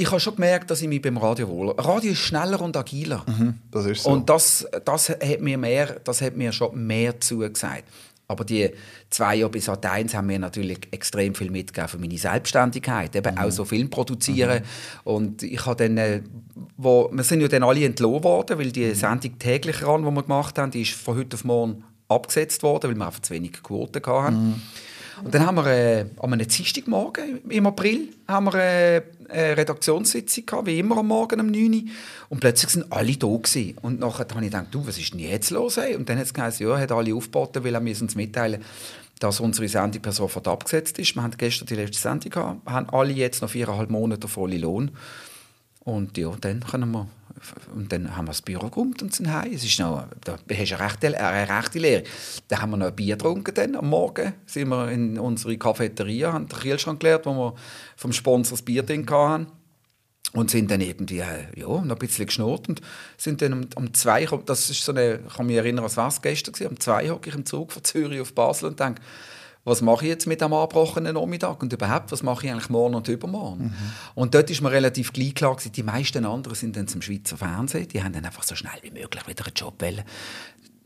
[0.00, 1.70] ich habe schon gemerkt, dass ich mich beim Radio wohl.
[1.72, 3.24] Radio ist schneller und agiler.
[3.70, 4.10] Das ist so.
[4.10, 7.84] Und das, das, hat mir mehr, das hat mir schon mehr zugesagt.
[8.26, 8.70] Aber die
[9.10, 13.14] zwei Jahre bis Sat 1 haben mir natürlich extrem viel mitgegeben für meine Selbstständigkeit.
[13.14, 14.62] Eben auch so Film produzieren.
[15.04, 16.22] Und ich habe dann, äh,
[16.76, 20.22] wo, wir sind ja dann alle entlohnt worden, weil die Sendung täglich ran, die wir
[20.22, 23.62] gemacht haben, die ist von heute auf morgen abgesetzt worden, weil wir einfach zu wenig
[23.62, 24.62] Quoten hatten.
[25.22, 30.46] Und dann haben wir äh, am einem Dienstagmorgen im April haben wir, äh, eine Redaktionssitzung
[30.46, 31.82] gehabt, wie immer am Morgen um 9 Uhr.
[32.30, 33.76] Und plötzlich sind alle da gewesen.
[33.82, 35.76] Und nachher habe ich gedacht, du, was ist denn jetzt los?
[35.76, 35.94] Ey?
[35.94, 38.62] Und dann hat es geheißen, ja, hat alle aufgeboten, weil er uns mitteilen
[39.20, 41.14] dass unsere Sendung per sofort abgesetzt ist.
[41.14, 44.92] Wir hatten gestern die letzte Sendung gehabt, haben alle jetzt noch viereinhalb Monate volle Lohn.
[45.80, 47.06] Und ja, dann können wir
[47.74, 49.52] und dann haben wir das Büro geräumt und sind heim.
[49.52, 52.04] Es ist noch, da hast du eine rechte, eine rechte Lehre.
[52.48, 54.34] Dann haben wir noch ein Bier getrunken dann, am Morgen.
[54.46, 57.54] Sind wir in unsere Cafeteria, haben den Kühlschrank geleert, wo wir
[57.96, 59.46] vom Sponsor das Bier drin hatten.
[60.32, 62.80] Und sind dann irgendwie, äh, ja, noch ein bisschen geschnurrt und
[63.16, 66.06] sind dann um, um zwei, das ist so eine, ich kann mich erinnern, was war
[66.06, 69.02] es gestern um zwei hocke ich im Zug von Zürich auf Basel und denke,
[69.64, 72.94] was mache ich jetzt mit dem abgebrochenen Nachmittag und überhaupt, was mache ich eigentlich morgen
[72.94, 73.74] und übermorgen?
[74.14, 77.36] Und dort ist mir relativ gleich klar gewesen, die meisten anderen sind dann zum Schweizer
[77.36, 80.02] Fernsehen, die haben dann einfach so schnell wie möglich wieder einen Job wollen.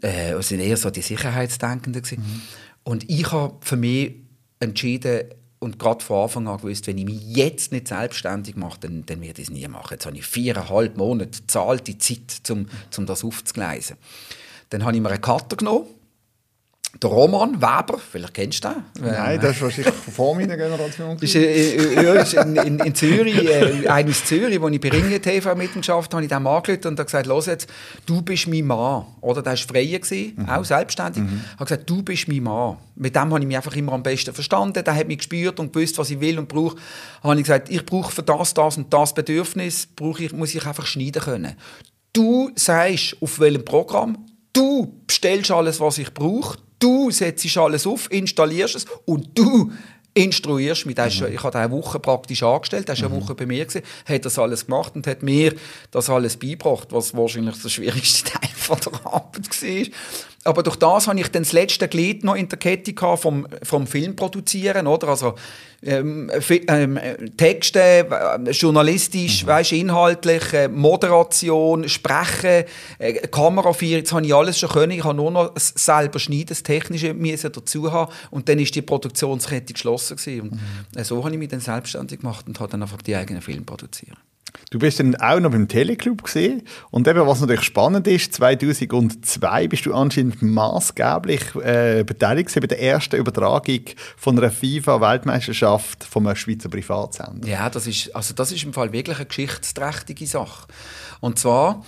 [0.01, 2.43] Äh, sind eher so die Sicherheitsdenkenden gewesen.
[2.83, 4.17] Und ich habe für mich
[4.61, 5.25] entschieden
[5.61, 9.23] und gerade von Anfang an gewusst, wenn ich mich jetzt nicht selbstständig mache, dann, dann
[9.23, 9.93] werde ich es nie machen.
[9.93, 12.67] Jetzt habe ich viereinhalb Monate zahlte Zeit, um,
[12.99, 13.97] um das aufzugleisen.
[14.69, 15.87] Dann habe ich mir einen Cutter genommen,
[17.03, 19.11] der Roman Weber, vielleicht kennst du den.
[19.11, 21.17] Nein, das ist wahrscheinlich vor meiner Generation.
[21.21, 24.91] Ist, äh, äh, ist in, in, in Zürich, äh, einer aus Zürich, wo ich bei
[24.91, 27.69] Ringe TV mitgeschafft habe, ich dem angerufen und habe gesagt, los jetzt,
[28.07, 29.07] du bist mein Mann.
[29.21, 31.23] Oder, der war freier, gewesen, auch selbstständig.
[31.23, 31.41] Mhm.
[31.55, 32.77] habe gesagt, du bist mein Mann.
[32.95, 34.85] Mit dem habe ich mich einfach immer am besten verstanden.
[34.85, 36.77] Der hat mich gespürt und gewusst, was ich will und brauche.
[37.23, 40.65] habe ich gesagt, ich brauche für das, das und das Bedürfnis, brauche ich, muss ich
[40.65, 41.55] einfach schneiden können.
[42.13, 44.19] Du sagst, auf welchem Programm,
[44.53, 49.73] du bestellst alles, was ich brauche, du setzt alles auf, installierst es und du
[50.15, 50.97] instruierst mich.
[50.97, 51.35] Mhm.
[51.35, 54.39] Ich habe eine Woche praktisch angestellt, er war eine Woche bei mir, gewesen, hat das
[54.39, 55.55] alles gemacht und hat mir
[55.91, 59.87] das alles beigebracht, was wahrscheinlich der schwierigste Teil von der Arbeit war.
[60.45, 63.87] Aber durch das habe ich dann das letzte Glied noch in der Kette vom, vom
[63.87, 65.09] Film produzieren, oder?
[65.09, 65.35] Also
[65.87, 66.31] ähm,
[66.69, 66.99] ähm,
[67.37, 69.49] Texte, äh, journalistisch, mhm.
[69.49, 72.65] weißt, inhaltlich, äh, Moderation, Sprechen,
[72.99, 74.93] äh, Kameraführung, jetzt habe ich alles schon können.
[74.93, 78.83] Ich habe nur noch selber schneiden, das Technische müssen dazu haben und dann ist die
[78.83, 80.41] Produktionskette geschlossen gewesen.
[80.43, 81.05] Und mhm.
[81.05, 84.17] so habe ich mich dann selbstständig gemacht und habe dann einfach die eigenen Filme produziert.
[84.71, 89.69] Du bist dann auch noch beim Teleclub gesehen und eben was natürlich spannend ist, 2002
[89.69, 93.83] bist du anscheinend maßgeblich äh, beteiligt bei der ersten Übertragung
[94.17, 94.51] von einer
[95.79, 97.49] FIFA-Weltmeisterschaft von einem Schweizer Privatsender.
[97.49, 100.67] Ja, das ist also das ist im Fall wirklich eine geschichtsträchtige Sache.
[101.21, 101.85] Und zwar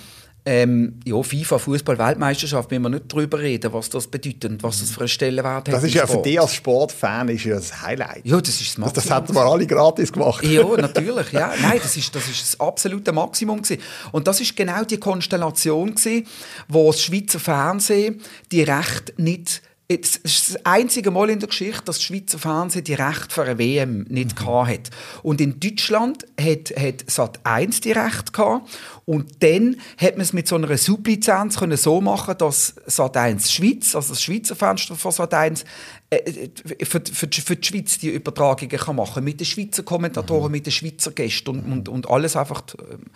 [0.49, 4.93] ähm, ja, FIFA, Fußball-Weltmeisterschaft, müssen wir nicht darüber reden, was das bedeutet und was das
[4.93, 5.75] für einen Stellenwert hat.
[5.75, 8.25] Das ist ja für dich als Sportfan ist ja das Highlight.
[8.25, 8.95] Ja, das ist das Maximum.
[8.95, 10.45] Das, das hätten wir alle gratis gemacht.
[10.45, 11.33] Ja, natürlich.
[11.33, 11.53] Ja.
[11.61, 13.61] Nein, das ist, das ist das absolute Maximum.
[13.61, 13.83] Gewesen.
[14.13, 16.29] Und das ist genau die Konstellation, gewesen,
[16.69, 18.23] wo das Schweizer Fernsehen
[18.53, 22.83] die Rechte nicht es ist das einzige Mal in der Geschichte, dass das Schweizer Fernsehen
[22.83, 24.67] die Rechte für eine WM nicht mhm.
[24.67, 24.91] hat.
[25.23, 28.69] Und in Deutschland hat, hat Sat 1 die Rechte gehabt.
[29.05, 33.53] Und dann hat man es mit so einer Sublizenz können so machen, dass Sat 1
[33.53, 35.69] Schweiz, also das Schweizer Fenster von Sat 1, äh, äh,
[36.85, 40.53] für, für, für die Schweiz die Übertragungen kann machen mit den Schweizer Kommentatoren, mhm.
[40.53, 42.63] mit den Schweizer Gästen und, und, und alles einfach.
[42.79, 43.07] Ähm,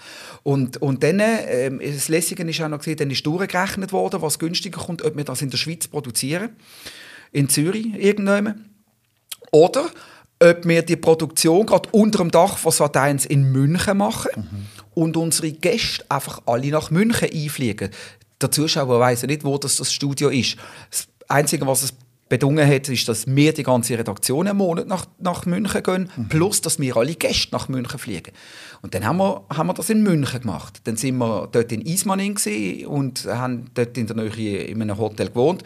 [0.42, 4.38] und, und dann, äh, das Lässige ist auch noch gesehen, dann ist durchgerechnet worden, was
[4.38, 6.50] günstiger kommt, ob wir das in der Schweiz produzieren,
[7.32, 8.70] in Zürich irgendwann,
[9.52, 9.90] oder
[10.42, 14.30] ob wir die Produktion gerade unter dem Dach von Sat 1 in München machen.
[14.36, 17.90] Mhm und unsere Gäste einfach alle nach München einfliegen.
[18.40, 20.56] Der Zuschauer weiß ja nicht, wo das, das Studio ist.
[20.90, 21.94] Das Einzige, was es
[22.30, 26.28] bedungen hat, ist, dass wir die ganze Redaktion einen Monat nach, nach München gehen, mhm.
[26.28, 28.32] plus, dass wir alle Gäste nach München fliegen.
[28.80, 30.80] Und dann haben wir, haben wir das in München gemacht.
[30.84, 32.38] Dann sind wir dort in Ismaning
[32.86, 35.64] und haben dort in der Nähe in einem Hotel gewohnt.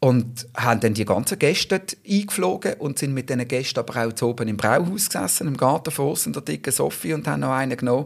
[0.00, 4.48] Und haben dann die ganzen Gäste eingeflogen und sind mit diesen Gästen aber auch oben
[4.48, 8.04] im Brauhaus gesessen, im Garten vor in der dicken Sophie und haben noch einen genommen.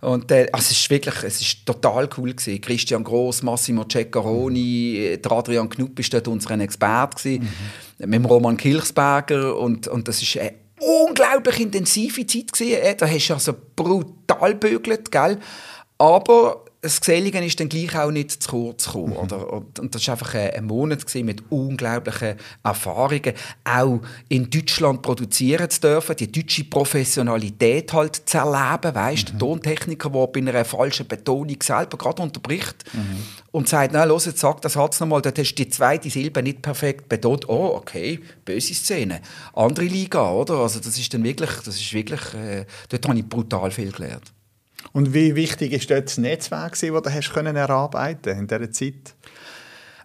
[0.00, 2.60] Und äh, also es ist wirklich, es ist total cool gewesen.
[2.60, 7.44] Christian Gross, Massimo Ceccaroni, der Adrian Knupp ist dort unser Experte gewesen,
[7.98, 8.10] mhm.
[8.10, 12.82] mit dem Roman Kilchsberger und, und das ist eine unglaublich intensive Zeit gewesen.
[12.82, 15.38] Äh, da hast du also brutal bügelt, gell?
[15.98, 19.14] Aber das Gesellige ist dann gleich auch nicht zu kurz gekommen.
[19.14, 19.16] Mhm.
[19.16, 19.52] Oder?
[19.52, 23.32] Und, das war einfach ein, Monat mit unglaublichen Erfahrungen.
[23.64, 28.94] Auch in Deutschland produzieren zu dürfen, die deutsche Professionalität halt zu erleben.
[28.94, 29.28] Weißt?
[29.28, 29.30] Mhm.
[29.32, 33.22] Der Tontechniker, der bei einer falschen Betonung selber gerade unterbricht mhm.
[33.52, 36.42] und sagt, na los, jetzt sag das Satz nochmal, dort hast du die zweite Silbe
[36.42, 37.48] nicht perfekt betont.
[37.48, 39.22] Oh, okay, böse Szene.
[39.54, 40.54] Andere Liga, oder?
[40.56, 44.35] Also das ist dann wirklich, das ist wirklich, äh, dort habe ich brutal viel gelernt.
[44.96, 49.14] Und wie wichtig ist dort das Netzwerk, das du hast können erarbeiten in dieser Zeit?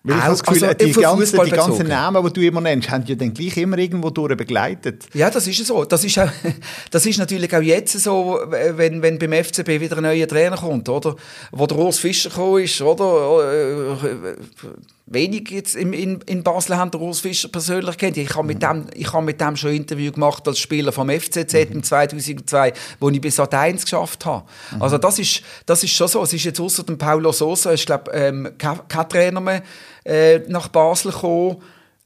[0.04, 2.90] Weil ich habe das Gefühl, also, die, ganzen, die ganzen Namen, die du immer nennst,
[2.90, 5.06] haben ja dann gleich immer irgendwo durch begleitet.
[5.14, 5.86] Ja, das ist so.
[5.86, 6.30] Das ist, auch,
[6.92, 10.90] das ist natürlich auch jetzt so, wenn, wenn beim FCB wieder ein neuer Trainer kommt,
[10.90, 11.16] oder?
[11.52, 13.98] Wo der Urs Fischer gekommen ist, oder?
[15.12, 18.18] wenig jetzt in, in, in Basel haben der Urs Fischer persönlich kennt.
[18.18, 18.86] Ich habe mit, mhm.
[18.86, 21.72] dem, ich mit dem schon ein Interview gemacht als Spieler vom FCZ mhm.
[21.74, 24.46] im 2002, wo ich bis Sat 1 geschafft habe.
[24.74, 24.82] Mhm.
[24.82, 26.24] Also das ist, das ist schon so.
[26.24, 29.64] Es ist jetzt außer dem Paulo Sosa, ich glaube, ähm, kein, kein Trainer mehr
[30.06, 31.58] äh, nach Basel gekommen,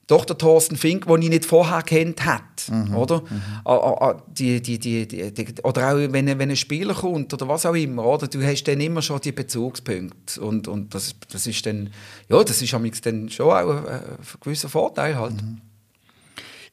[0.07, 2.95] doch der Thorsten Fink, den ich nicht vorher kennt hat, mhm.
[2.95, 3.21] oder?
[3.21, 4.21] Mhm.
[4.33, 8.05] Die, die, die, die, oder auch wenn, wenn ein Spieler kommt oder was auch immer,
[8.05, 8.27] oder?
[8.27, 11.89] Du hast dann immer schon die Bezugspunkte und, und das, das ist dann,
[12.29, 14.01] ja, das ist dann schon auch ein, ein
[14.41, 15.41] gewisser Vorteil halt.
[15.41, 15.61] Mhm.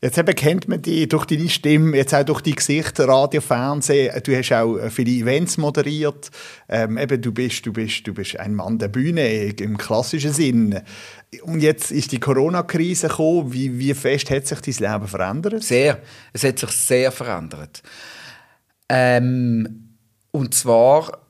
[0.05, 4.13] Jetzt eben kennt man dich durch deine Stimme, jetzt auch durch die Gesichter, Radio, Fernsehen.
[4.25, 6.33] Du hast auch äh, viele Events moderiert.
[6.69, 10.81] Ähm, eben, du bist, du bist, du bist ein Mann der Bühne im klassischen Sinn.
[11.43, 13.53] Und jetzt ist die Corona-Krise gekommen.
[13.53, 15.63] Wie, wie fest hat sich dein Leben verändert?
[15.63, 16.01] Sehr.
[16.33, 17.81] Es hat sich sehr verändert.
[18.89, 19.99] Ähm,
[20.33, 21.23] und zwar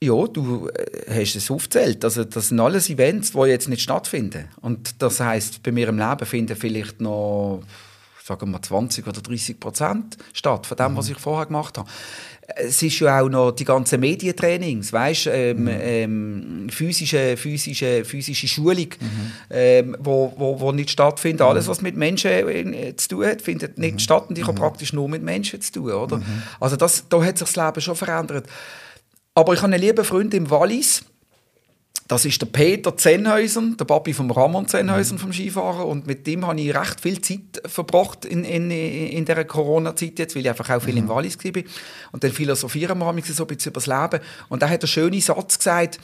[0.00, 2.04] ja, du äh, hast es aufgezählt.
[2.04, 4.50] Also, das sind alles Events, die jetzt nicht stattfinden.
[4.60, 7.62] Und das heißt, bei mir im Leben finden vielleicht noch
[8.24, 10.96] sagen wir 20 oder 30 Prozent statt von dem, mhm.
[10.96, 11.88] was ich vorher gemacht habe.
[12.56, 15.68] Es ist ja auch noch die ganzen Medientrainings, weißt, ähm, mhm.
[15.68, 19.32] ähm, physische, physische, physische Schulung, mhm.
[19.50, 21.40] ähm, wo, wo, wo nicht stattfindet.
[21.40, 21.50] Mhm.
[21.50, 23.98] Alles, was mit Menschen äh, zu tun hat, findet nicht mhm.
[23.98, 24.62] statt und ich habe mhm.
[24.62, 26.22] praktisch nur mit Menschen zu tun, oder?
[26.60, 28.46] Also das, da hat sich das Leben schon verändert.
[29.34, 31.04] Aber ich habe einen lieben Freund im Wallis,
[32.06, 35.84] das ist der Peter Zenhäusen, der Papi vom Ramon Zenhäusen vom Skifahren.
[35.84, 40.34] Und mit dem habe ich recht viel Zeit verbracht in, in, in dieser Corona-Zeit jetzt,
[40.34, 41.00] weil ich einfach auch viel mhm.
[41.00, 41.62] im Wallis war.
[42.12, 44.22] Und dann philosophieren wir so ein bisschen über das Leben.
[44.50, 45.98] Und da hat einen schönen Satz gesagt,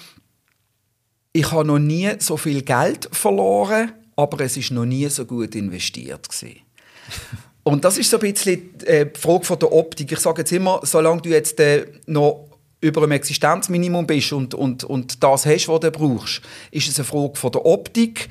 [1.33, 5.55] ich habe noch nie so viel Geld verloren, aber es ist noch nie so gut
[5.55, 6.61] investiert gewesen.
[7.63, 10.11] Und das ist so ein bisschen äh, die Frage von der Optik.
[10.11, 12.50] Ich sage jetzt immer, solange du jetzt äh, noch
[12.81, 17.05] über einem Existenzminimum bist und, und, und das hast, was du brauchst, ist es eine
[17.05, 18.29] Frage von der Optik,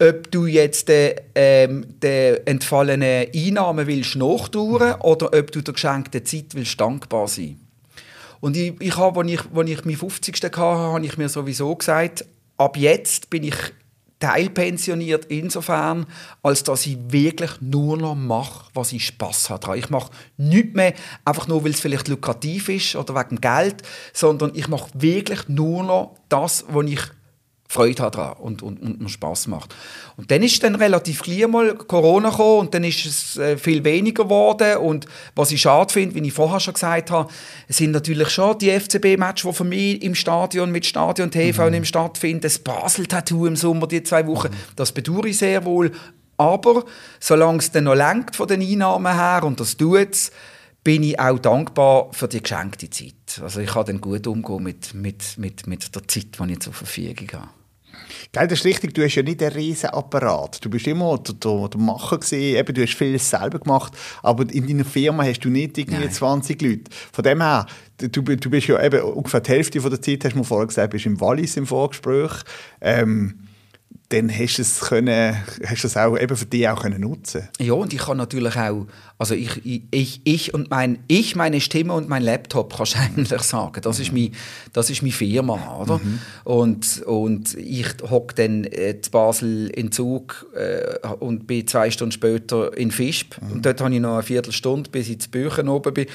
[0.00, 6.24] ob du jetzt den, ähm, den entfallenen Einnahmen willst nachtouren oder ob du der geschenkten
[6.24, 7.58] Zeit willst dankbar sein.
[8.40, 10.42] Und ich, ich habe, als ich, als ich meinen 50.
[10.44, 12.24] hatte, habe ich mir sowieso gesagt,
[12.56, 13.56] ab jetzt bin ich
[14.20, 16.06] teilpensioniert insofern,
[16.42, 19.78] als dass ich wirklich nur noch mache, was ich Spaß habe.
[19.78, 24.52] Ich mache nichts mehr, einfach nur, weil es vielleicht lukrativ ist oder wegen Geld, sondern
[24.54, 27.00] ich mache wirklich nur noch das, was ich
[27.70, 29.74] Freude hat daran und, und, und mir Spass macht.
[30.16, 33.84] Und dann ist dann relativ gleich mal Corona gekommen und dann ist es äh, viel
[33.84, 37.30] weniger geworden und was ich schade finde, wie ich vorher schon gesagt habe,
[37.68, 41.84] sind natürlich schon die FCB-Matches, die für mich im Stadion mit Stadion TV mhm.
[41.84, 44.56] stattfinden, das Basel-Tattoo im Sommer, die zwei Wochen, mhm.
[44.74, 45.92] das bedauere ich sehr wohl,
[46.38, 46.84] aber
[47.20, 50.32] solange es dann noch lenkt von den Einnahmen her und das tut es,
[50.82, 53.42] bin ich auch dankbar für die geschenkte Zeit.
[53.42, 56.72] Also ich kann dann gut umgehen mit, mit, mit, mit der Zeit, die ich zur
[56.72, 57.57] Verfügung habe.
[58.32, 60.62] Gell, das ist richtig, du hast ja nicht einen riesen Apparat.
[60.62, 64.44] Du bist immer der, der, der Macher gewesen, eben, du hast vieles selber gemacht, aber
[64.52, 66.12] in deiner Firma hast du nicht irgendwie Nein.
[66.12, 66.90] 20 Leute.
[67.12, 70.34] Von dem her, du, du bist ja eben ungefähr die Hälfte von der Zeit, hast
[70.34, 72.32] du mir vorher gesagt, bist im Wallis im Vorgespräch.
[72.82, 73.47] Ähm,
[74.10, 77.46] dann hast du es können, hast es auch eben für dich auch können nutzen.
[77.58, 78.86] Ja, und ich kann natürlich auch,
[79.18, 83.42] also ich, ich, ich und mein, ich, meine Stimme und mein Laptop, kannst du eigentlich
[83.42, 83.82] sagen.
[83.82, 84.32] Das ist, mein,
[84.72, 85.98] das ist meine Firma, oder?
[85.98, 86.18] Mhm.
[86.44, 92.12] Und, und ich hocke dann äh, zu Basel in Zug äh, und bin zwei Stunden
[92.12, 93.36] später in Fischb.
[93.42, 93.52] Mhm.
[93.52, 96.06] Und dort habe ich noch eine Viertelstunde, bis ich zu Büchern oben bin.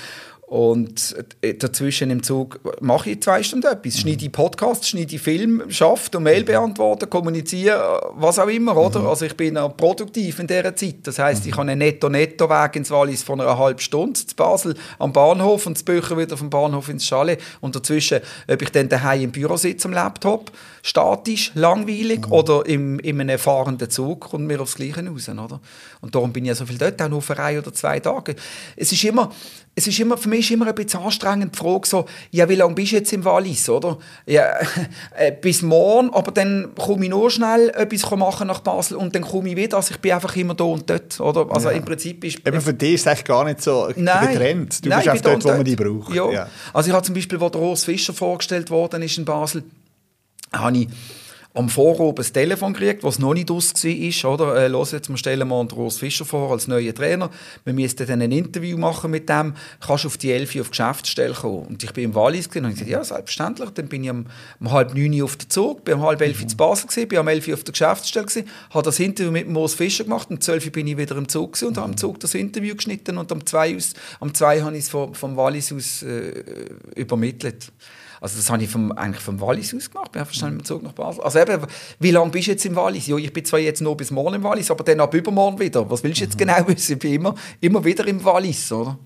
[0.53, 3.97] Und äh, dazwischen im Zug mache ich zwei Stunden etwas.
[3.97, 8.77] Schneide Podcasts, schneide Film, schaffe und Mail beantworten, kommuniziere, was auch immer.
[8.77, 8.99] Oder?
[8.99, 9.07] Mhm.
[9.07, 10.97] Also ich bin auch produktiv in dieser Zeit.
[11.05, 11.49] Das heisst, mhm.
[11.49, 15.75] ich habe einen Netto-Netto-Weg ins Wallis von einer halben Stunde zu Basel am Bahnhof und
[15.75, 17.41] zu Bücher wieder vom Bahnhof ins Chalet.
[17.59, 20.51] Und dazwischen, ob ich dann daheim im Büro sitze am Laptop,
[20.83, 22.31] statisch, langweilig mhm.
[22.31, 25.27] oder im, in einem fahrenden Zug, kommt mir aufs Gleiche raus.
[25.29, 25.59] Oder?
[26.03, 28.35] Und darum bin ich ja so viel dort, auch nur für ein oder zwei Tage.
[28.75, 29.31] Es ist immer
[29.75, 32.55] es ist immer, für mich ist immer ein bisschen anstrengend die Frage so, ja, wie
[32.55, 33.97] lange bist du jetzt im Wallis, oder?
[34.25, 34.59] Ja,
[35.17, 39.23] äh, bis morgen, aber dann komme ich nur schnell etwas machen nach Basel und dann
[39.23, 41.47] komme ich wieder, also ich bin einfach immer da und dort, oder?
[41.49, 41.77] Also ja.
[41.77, 42.45] im Prinzip ist...
[42.45, 44.85] Eben für dich ist es eigentlich gar nicht so nein, getrennt.
[44.85, 46.13] Du nein, bist einfach dort, wo man dich braucht.
[46.13, 46.31] Ja.
[46.31, 46.47] ja.
[46.71, 49.63] Also ich habe zum Beispiel, wo der Urs Fischer vorgestellt worden ist in Basel,
[50.51, 50.87] habe ich
[51.55, 54.33] am Vorabend ein Telefon gekriegt, was noch nicht aus war.
[54.33, 54.55] Oder?
[54.55, 57.29] Äh, los, jetzt, wir stellen mal Urs Fischer vor als neuen Trainer.
[57.63, 59.53] Wir müssten dann ein Interview machen mit dem.
[59.79, 61.67] Kannst du auf die 11 auf die Geschäftsstelle kommen?
[61.67, 63.69] Und ich bin im Wallis und ich gesagt, ja, selbstverständlich.
[63.71, 64.25] Dann bin ich um,
[64.59, 66.49] um halb neun auf den Zug, bin um halb elf mhm.
[66.49, 69.75] in Basel gewesen, bin um elf auf der Geschäftsstelle gewesen, habe das Interview mit Urs
[69.75, 70.29] Fischer gemacht.
[70.31, 71.81] Um zwölf bin ich wieder im Zug und mhm.
[71.81, 74.89] habe im Zug das Interview geschnitten und um zwei, aus, um zwei habe ich es
[74.89, 76.43] vom, vom Wallis aus äh,
[76.95, 77.71] übermittelt.
[78.23, 80.65] Also das habe ich vom, eigentlich vom Wallis aus gemacht, bin einfach schnell mit dem
[80.65, 81.21] Zug nach Basel.
[81.25, 81.67] Also eben,
[81.99, 83.05] wie lange bist du jetzt im Wallis?
[83.05, 85.89] Ja, ich bin zwar jetzt noch bis morgen im Wallis, aber dann ab übermorgen wieder.
[85.89, 86.39] Was willst du jetzt mhm.
[86.39, 86.93] genau wissen?
[86.93, 88.97] Ich bin immer, immer wieder im Wallis, oder?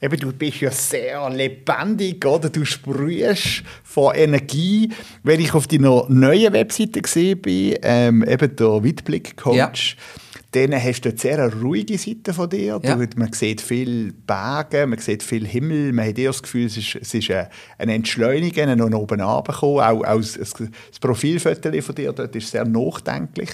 [0.00, 2.48] Eben, du bist ja sehr lebendig, oder?
[2.48, 4.92] Du sprühst von Energie.
[5.24, 10.25] Wenn ich auf deiner neuen Webseite gesehen bin, ähm, eben der Weitblick-Coach, ja
[10.56, 12.80] dann hast du eine sehr ruhige Seite von dir.
[12.82, 12.96] Ja.
[12.96, 15.92] man sieht viel Berge, man sieht viel Himmel.
[15.92, 19.84] Man hat eher das Gefühl, es ist, es ist eine Entschleunigung, ein oben runterkommen.
[19.84, 20.54] Auch, auch das
[21.00, 23.50] Profilfoto von dir dort ist sehr nachdenklich.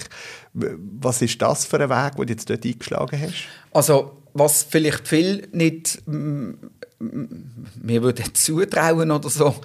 [0.53, 3.47] Was ist das für ein Weg, den du jetzt dort eingeschlagen hast?
[3.71, 9.55] Also, was vielleicht viel nicht mir würde zutrauen oder so,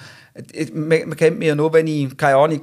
[0.75, 2.63] man, kennt mich ja nur, wenn ich, keine Ahnung,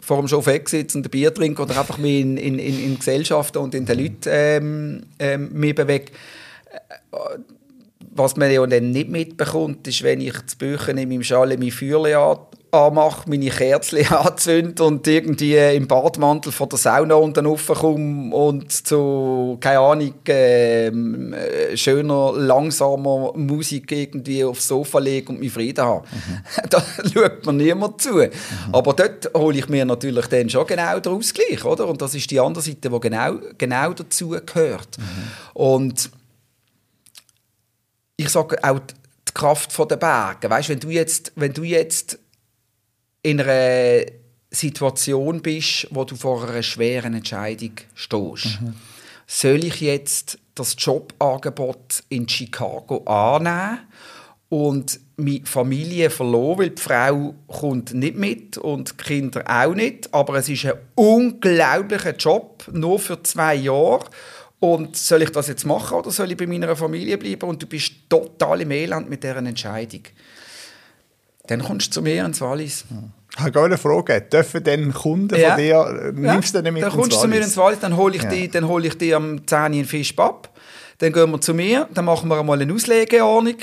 [0.00, 2.98] vor dem Chauffeur sitze und ein Bier trinke oder einfach mich in, in, in, in
[2.98, 6.12] Gesellschaften und in den Leuten ähm, ähm, mich bewege.
[8.14, 11.70] Was man ja dann nicht mitbekommt, ist, wenn ich zu Büchern in meinem Schale mein
[11.70, 18.34] Feuerchen anmache, meine Kerzen anzünde und irgendwie im Badmantel von der Sauna und dann raufkomme
[18.34, 25.84] und zu, keine Ahnung, äh, schöner, langsamer Musik irgendwie aufs Sofa lege und mich Frieden
[25.84, 26.06] habe.
[26.06, 26.68] Mhm.
[26.70, 28.14] da schaut mir niemand zu.
[28.14, 28.30] Mhm.
[28.72, 31.88] Aber dort hole ich mir natürlich dann schon genau den Ausgleich, oder?
[31.88, 34.98] Und das ist die andere Seite, die genau, genau dazu gehört.
[34.98, 35.04] Mhm.
[35.54, 36.10] Und
[38.16, 40.50] ich sage auch die Kraft der Berge.
[40.50, 42.18] Weißt, wenn du jetzt, wenn du jetzt
[43.26, 44.06] in einer
[44.52, 48.60] Situation bist, wo du vor einer schweren Entscheidung stehst.
[48.60, 48.74] Mhm.
[49.26, 53.80] Soll ich jetzt das Jobangebot in Chicago annehmen
[54.48, 60.14] und meine Familie verloren, weil die Frau kommt nicht mit und die Kinder auch nicht,
[60.14, 64.04] aber es ist ein unglaublicher Job, nur für zwei Jahre.
[64.60, 67.48] Und soll ich das jetzt machen oder soll ich bei meiner Familie bleiben?
[67.48, 70.02] Und du bist total im Elend mit dieser Entscheidung.
[71.46, 72.84] Dann kommst du zu mir ins Wallis.
[73.36, 74.20] Ich habe eine Frage.
[74.22, 75.50] Dürfen denn Kunden ja.
[75.50, 78.16] von dir, nimmst du denn mit Dann kommst du zu mir ins Wallis, dann hole
[78.16, 78.30] ich, ja.
[78.30, 80.50] die, dann hole ich die am 10 Uhr Fisch ab.
[80.98, 83.56] Dann gehen wir zu mir, dann machen wir einmal eine Auslegeordnung.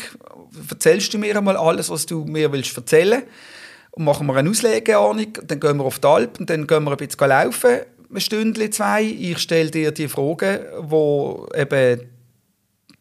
[0.69, 3.23] Erzählst du mir einmal alles, was du mir willst erzählen
[3.91, 5.39] und machen wir eine Auslegeordnung.
[5.47, 7.79] Dann gehen wir auf die Alp und dann gehen wir ein bisschen laufen
[8.13, 9.03] ein Stündchen, zwei.
[9.03, 12.01] Ich stelle dir die Fragen, wo eben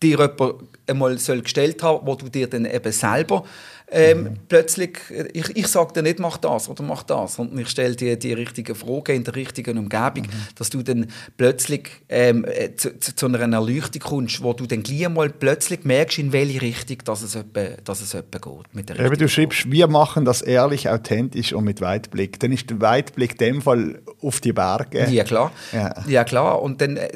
[0.02, 0.54] dir jemand
[0.86, 3.44] einmal gestellt haben soll, wo du dir dann eben selber
[3.92, 4.36] ähm, mhm.
[4.48, 4.98] plötzlich,
[5.32, 8.32] ich, ich sage dir nicht, mach das oder mach das, und ich stelle dir die
[8.32, 10.54] richtigen Fragen in der richtigen Umgebung, mhm.
[10.56, 14.82] dass du dann plötzlich ähm, äh, zu, zu, zu, einer Erleuchtung kommst, wo du dann
[14.82, 18.74] gleich mal plötzlich merkst, in welche Richtung dass es etwa, dass es etwa geht.
[18.74, 22.40] Mit der Eben, du schreibst, wir machen das ehrlich, authentisch und mit Weitblick.
[22.40, 25.06] Dann ist der Weitblick in dem Fall auf die Berge.
[25.10, 25.52] Ja, klar.
[25.72, 26.62] Ja, ja klar.
[26.62, 27.10] Und dann, äh,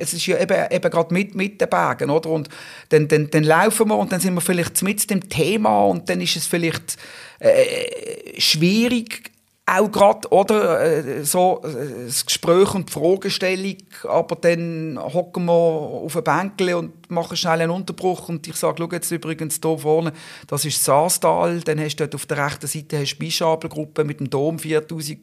[0.00, 2.30] es ist ja eben, eben gerade mit, mit den Bergen, oder?
[2.30, 2.48] Und
[2.88, 6.20] dann, dann, dann laufen wir und dann sind wir vielleicht mit dem Thema und dann
[6.20, 6.96] ist es vielleicht
[7.38, 9.30] äh, schwierig,
[9.64, 15.52] auch gerade, oder, äh, so, äh, das Gespräch und die Fragestellung, aber dann hocken wir
[15.52, 18.28] auf ein Bänkchen und machen schnell einen Unterbruch.
[18.28, 20.12] Und ich sage, schau jetzt übrigens hier vorne,
[20.48, 24.28] das ist Saastal, dann hast du dort auf der rechten Seite eine Beischabelgruppe mit dem
[24.28, 25.20] Dom, 4000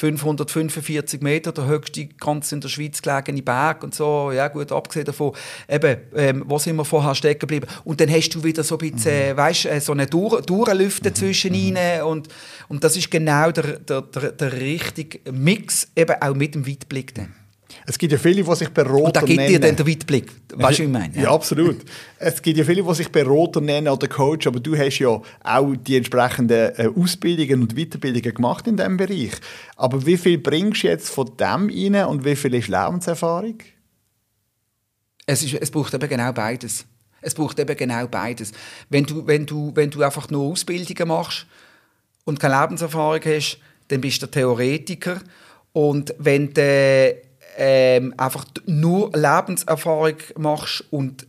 [0.00, 4.32] 545 Meter, der höchste ganz in der Schweiz gelegene Berg und so.
[4.32, 5.32] Ja gut, abgesehen davon,
[5.68, 7.66] eben, ähm, wo sind wir vorher stecken geblieben?
[7.84, 9.36] Und dann hast du wieder so ein bisschen, mhm.
[9.36, 11.14] weißt, äh, so eine Dur Durchlüfte mhm.
[11.14, 11.58] zwischen mhm.
[11.58, 12.28] ihnen und,
[12.68, 17.14] und das ist genau der, der, der, der richtige Mix, eben auch mit dem Weitblick
[17.14, 17.34] dann.
[17.86, 19.48] Es gibt ja viele, die sich Berater Und da gibt nennen.
[19.48, 20.30] dir dann den Weitblick.
[20.54, 21.14] Weißt du, wie ich meine?
[21.14, 21.22] Ja.
[21.22, 21.30] ja.
[21.30, 21.78] absolut.
[22.18, 25.74] Es gibt ja viele, die sich Berater nennen oder Coach, aber du hast ja auch
[25.76, 29.32] die entsprechenden äh, Ausbildungen und Weiterbildungen gemacht in diesem Bereich.
[29.76, 33.58] Aber wie viel bringst du jetzt von dem rein und wie viel ist Lebenserfahrung?
[35.26, 36.84] Es, ist, es braucht eben genau beides.
[37.20, 38.52] Es braucht eben genau beides.
[38.88, 41.46] Wenn du, wenn du, wenn du einfach nur Ausbildungen machst
[42.24, 43.58] und keine Lebenserfahrung hast,
[43.88, 45.20] dann bist du der Theoretiker.
[45.72, 47.14] Und wenn du
[47.56, 51.26] ähm, einfach nur Lebenserfahrung machst und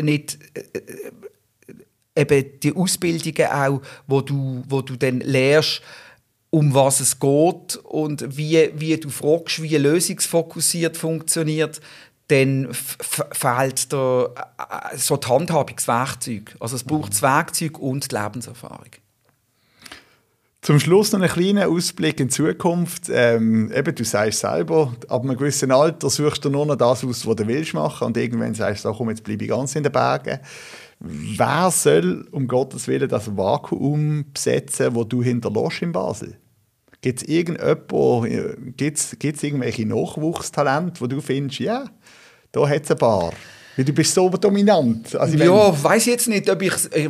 [0.00, 5.82] nicht äh, äh, eben die Ausbildungen auch, wo du, wo du dann lernst,
[6.50, 11.80] um was es geht und wie, wie du fragst, wie lösungsfokussiert funktioniert,
[12.28, 16.56] dann fehlt dir äh, so die Handhabungswerkzeug.
[16.60, 18.90] Also es braucht das Werkzeug und die Lebenserfahrung.
[20.68, 23.04] Zum Schluss noch einen kleinen Ausblick in die Zukunft.
[23.08, 27.26] Ähm, eben, du sagst selber, ab einem gewissen Alter suchst du nur noch das aus,
[27.26, 29.92] was du willst machen und irgendwann sagst du, komm, jetzt bleibe ich ganz in den
[29.92, 30.40] Bergen.
[31.00, 36.36] Wer soll um Gottes Willen das Vakuum besetzen, wo du hinterlässt in Basel?
[37.00, 41.86] Gibt es gibt's irgendwelche Nachwuchstalente, wo du findest, ja,
[42.52, 43.32] da hat es ein paar?
[43.78, 45.14] Weil du bist so dominant.
[45.14, 47.08] Also ja, weiß jetzt nicht, ob ich, äh,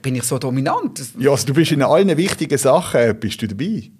[0.00, 1.02] bin ich so dominant?
[1.18, 3.90] Ja, also du bist in allen wichtigen Sachen bist du dabei.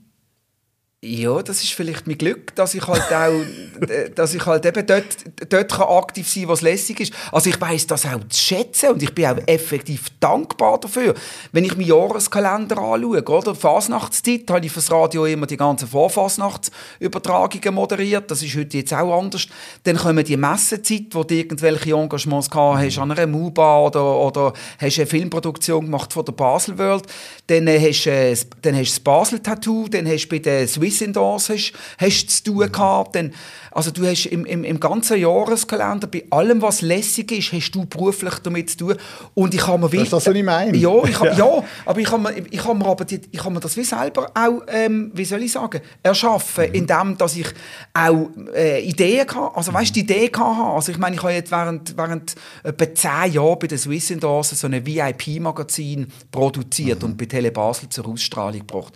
[1.07, 3.44] Ja, das ist vielleicht mein Glück, dass ich halt auch,
[4.14, 5.05] dass ich halt eben dort,
[5.50, 7.12] dort kann aktiv sein, was lässig ist.
[7.30, 11.12] Also ich weiß das auch zu schätzen und ich bin auch effektiv dankbar dafür.
[11.52, 17.74] Wenn ich meinen Jahreskalender anschaue, oder Fasnachtszeit, habe ich fürs Radio immer die ganzen Vorfasnachtsübertragungen
[17.74, 18.30] moderiert.
[18.30, 19.46] Das ist heute jetzt auch anders.
[19.82, 24.52] Dann kommen die Messezeit, wo du irgendwelche Engagements gehabt hast, an einer MUBA oder, oder
[24.78, 27.05] hast eine Filmproduktion gemacht von der Basel World.
[27.48, 30.66] Dann hast du, äh, dann hast du das Basel Tattoo, dann hast du bei der
[30.66, 33.16] Swiss Swiss hast, hast zu tun gehabt.
[33.16, 33.32] Dann,
[33.70, 37.86] also du hast im, im, im ganzen Jahreskalender, bei allem, was lässig ist, hast du
[37.86, 38.95] beruflich damit zu tun.
[39.34, 40.76] Und ich habe mir wie, das ist das, was ich meine.
[40.76, 41.32] Ja, ich, ja.
[41.32, 43.84] ja aber ich habe mir, ich habe mir, aber die, ich habe mir das wie
[43.84, 46.74] selber auch, ähm, wie soll ich sagen, erschaffen, mhm.
[46.74, 47.49] indem dass ich
[47.92, 50.45] auch äh, Ideen hatte, also weißt, die Idee hatte.
[50.45, 54.55] Also ich meine, ich habe jetzt während, während etwa zehn Jahren bei der Swiss Endorse
[54.55, 57.11] so ein VIP-Magazin produziert mhm.
[57.11, 58.95] und bei Tele Basel zur Ausstrahlung gebracht.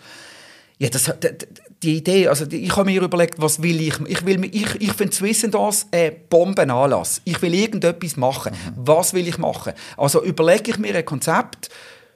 [0.78, 1.12] Ja, das,
[1.82, 3.94] die Idee, also ich habe mir überlegt, was will ich?
[4.06, 7.20] Ich, will, ich, ich finde Swiss das ein Bombenanlass.
[7.24, 8.52] Ich will irgendetwas machen.
[8.52, 8.72] Mhm.
[8.76, 9.72] Was will ich machen?
[9.96, 11.68] Also überlege ich mir ein Konzept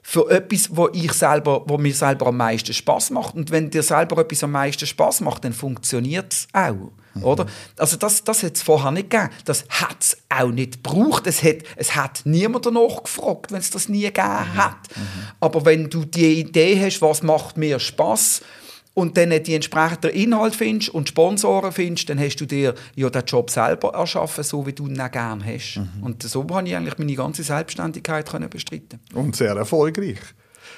[0.05, 3.35] für etwas, wo ich selber, wo mir selber am meisten Spaß macht.
[3.35, 6.91] Und wenn dir selber etwas am meisten Spaß macht, dann funktioniert es auch.
[7.13, 7.23] Mhm.
[7.23, 7.45] Oder?
[7.77, 9.29] Also das, das hat es vorher nicht gegeben.
[9.45, 11.25] Das hat es auch nicht gebraucht.
[11.25, 14.57] Es hat, es hat niemand danach gefragt, wenn es das nie gegeben mhm.
[14.57, 14.77] hat.
[14.93, 15.01] Mhm.
[15.39, 18.41] Aber wenn du die Idee hast, was macht mir Spaß
[18.93, 23.25] und dann die entsprechenden Inhalt findest und Sponsoren findest, dann hast du dir ja den
[23.25, 25.77] Job selber erschaffen, so wie du ihn auch gerne hast.
[25.77, 26.03] Mhm.
[26.03, 28.99] Und so habe ich eigentlich meine ganze Selbstständigkeit können bestreiten.
[29.13, 30.19] Und sehr erfolgreich.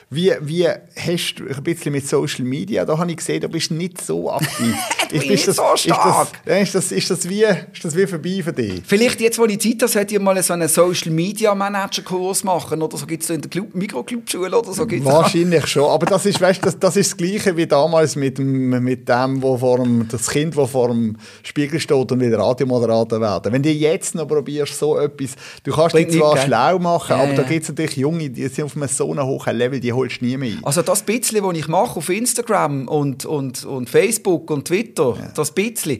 [0.10, 3.72] Wie, wie hast du ein bisschen mit Social Media, da habe ich gesehen, du bist
[3.72, 4.76] nicht so aktiv.
[5.10, 6.28] du bist nicht das, so stark.
[6.45, 8.84] Ist das, ist, das, ist, das wie, ist das wie vorbei für dich?
[8.86, 12.43] Vielleicht jetzt, wo ich Zeit habe, sollte ich mal so einen Social Media Manager Kurs
[12.43, 14.86] machen oder so gibt es so in der Club, Mikroclubschule oder so.
[14.86, 18.38] Gibt's Wahrscheinlich schon, aber das ist, weißt, das, das ist das Gleiche wie damals mit
[18.38, 22.36] dem, mit dem wo vor dem, das Kind, das vor dem Spiegel steht und will
[22.36, 23.51] Radiomoderator werden.
[23.51, 25.32] Wenn du jetzt noch probierst, so etwas,
[25.64, 27.38] du kannst Bringt dich zwar nicht, schlau machen, ja, aber ja.
[27.38, 30.38] da gibt es natürlich Junge, die sind auf einem so hohen Level, die holst nie
[30.38, 30.64] mehr ein.
[30.64, 35.32] Also das bisschen, was ich mache auf Instagram und, und, und Facebook und Twitter, ja.
[35.36, 35.99] das bisschen,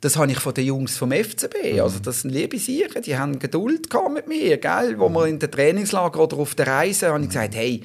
[0.00, 1.74] das habe ich von den Jungs vom FCB.
[1.74, 1.80] Mhm.
[1.80, 4.98] Also das sind liebe Sicher, die haben Geduld mit mir, gell?
[4.98, 5.14] Wo mhm.
[5.14, 7.82] wir in den Trainingslager oder auf der Reise, habe ich gesagt, hey,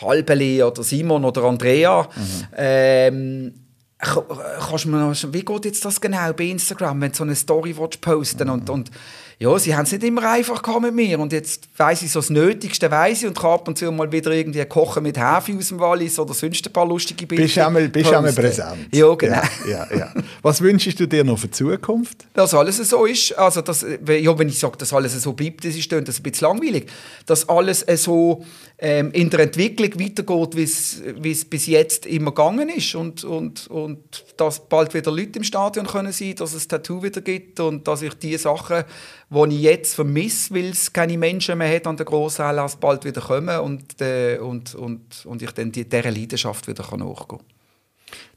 [0.00, 2.46] Halbeli oder Simon oder Andrea, mhm.
[2.56, 3.54] ähm,
[3.98, 7.74] kannst du mir, wie geht jetzt das genau bei Instagram, wenn du so eine Story
[7.74, 8.54] posten mhm.
[8.54, 8.90] und, und
[9.42, 12.28] ja, sie haben es nicht immer einfach mit mir und jetzt weiss ich so das
[12.28, 15.68] Nötigste weiss ich und kann ab und zu mal wieder irgendwie kochen mit Hefe aus
[15.68, 17.44] dem Wallis oder sonst ein paar lustige Bilder.
[17.44, 18.94] Bist du einmal, bist einmal präsent.
[18.94, 19.40] Ja, genau.
[19.66, 20.14] Ja, ja, ja.
[20.42, 22.26] Was wünschst du dir noch für die Zukunft?
[22.34, 25.74] Dass alles so ist, also dass, ja, wenn ich sage, dass alles so bleibt, das
[25.74, 26.90] ist dann das ein bisschen langweilig.
[27.24, 28.44] Dass alles so
[28.78, 30.56] ähm, in der Entwicklung weitergeht,
[31.18, 35.44] wie es bis jetzt immer gegangen ist und, und, und dass bald wieder Leute im
[35.44, 38.84] Stadion können sein, dass es Tattoo wieder gibt und dass ich die Sachen
[39.30, 43.20] die ich jetzt vermisse, weil es keine Menschen mehr hat an der Grossanlass, bald wieder
[43.20, 47.40] kommen und, äh, und, und, und ich dann dieser Leidenschaft wieder nachgehen kann.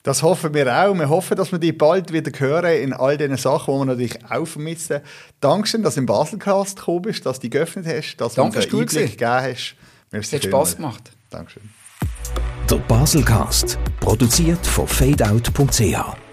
[0.04, 0.94] Das hoffen wir auch.
[0.94, 4.20] Wir hoffen, dass wir dich bald wieder hören in all diesen Sachen, die wir natürlich
[4.30, 5.00] auch vermissen.
[5.40, 8.80] Dankeschön, dass du im Baselcast gekommen bist, dass du dich geöffnet hast, dass Danke, du
[8.80, 9.76] uns einen Einblick gegeben hast.
[10.12, 11.12] Es hat Spass gemacht.
[11.30, 11.64] Dankeschön.
[12.70, 16.33] Der Baselcast, produziert von fadeout.ch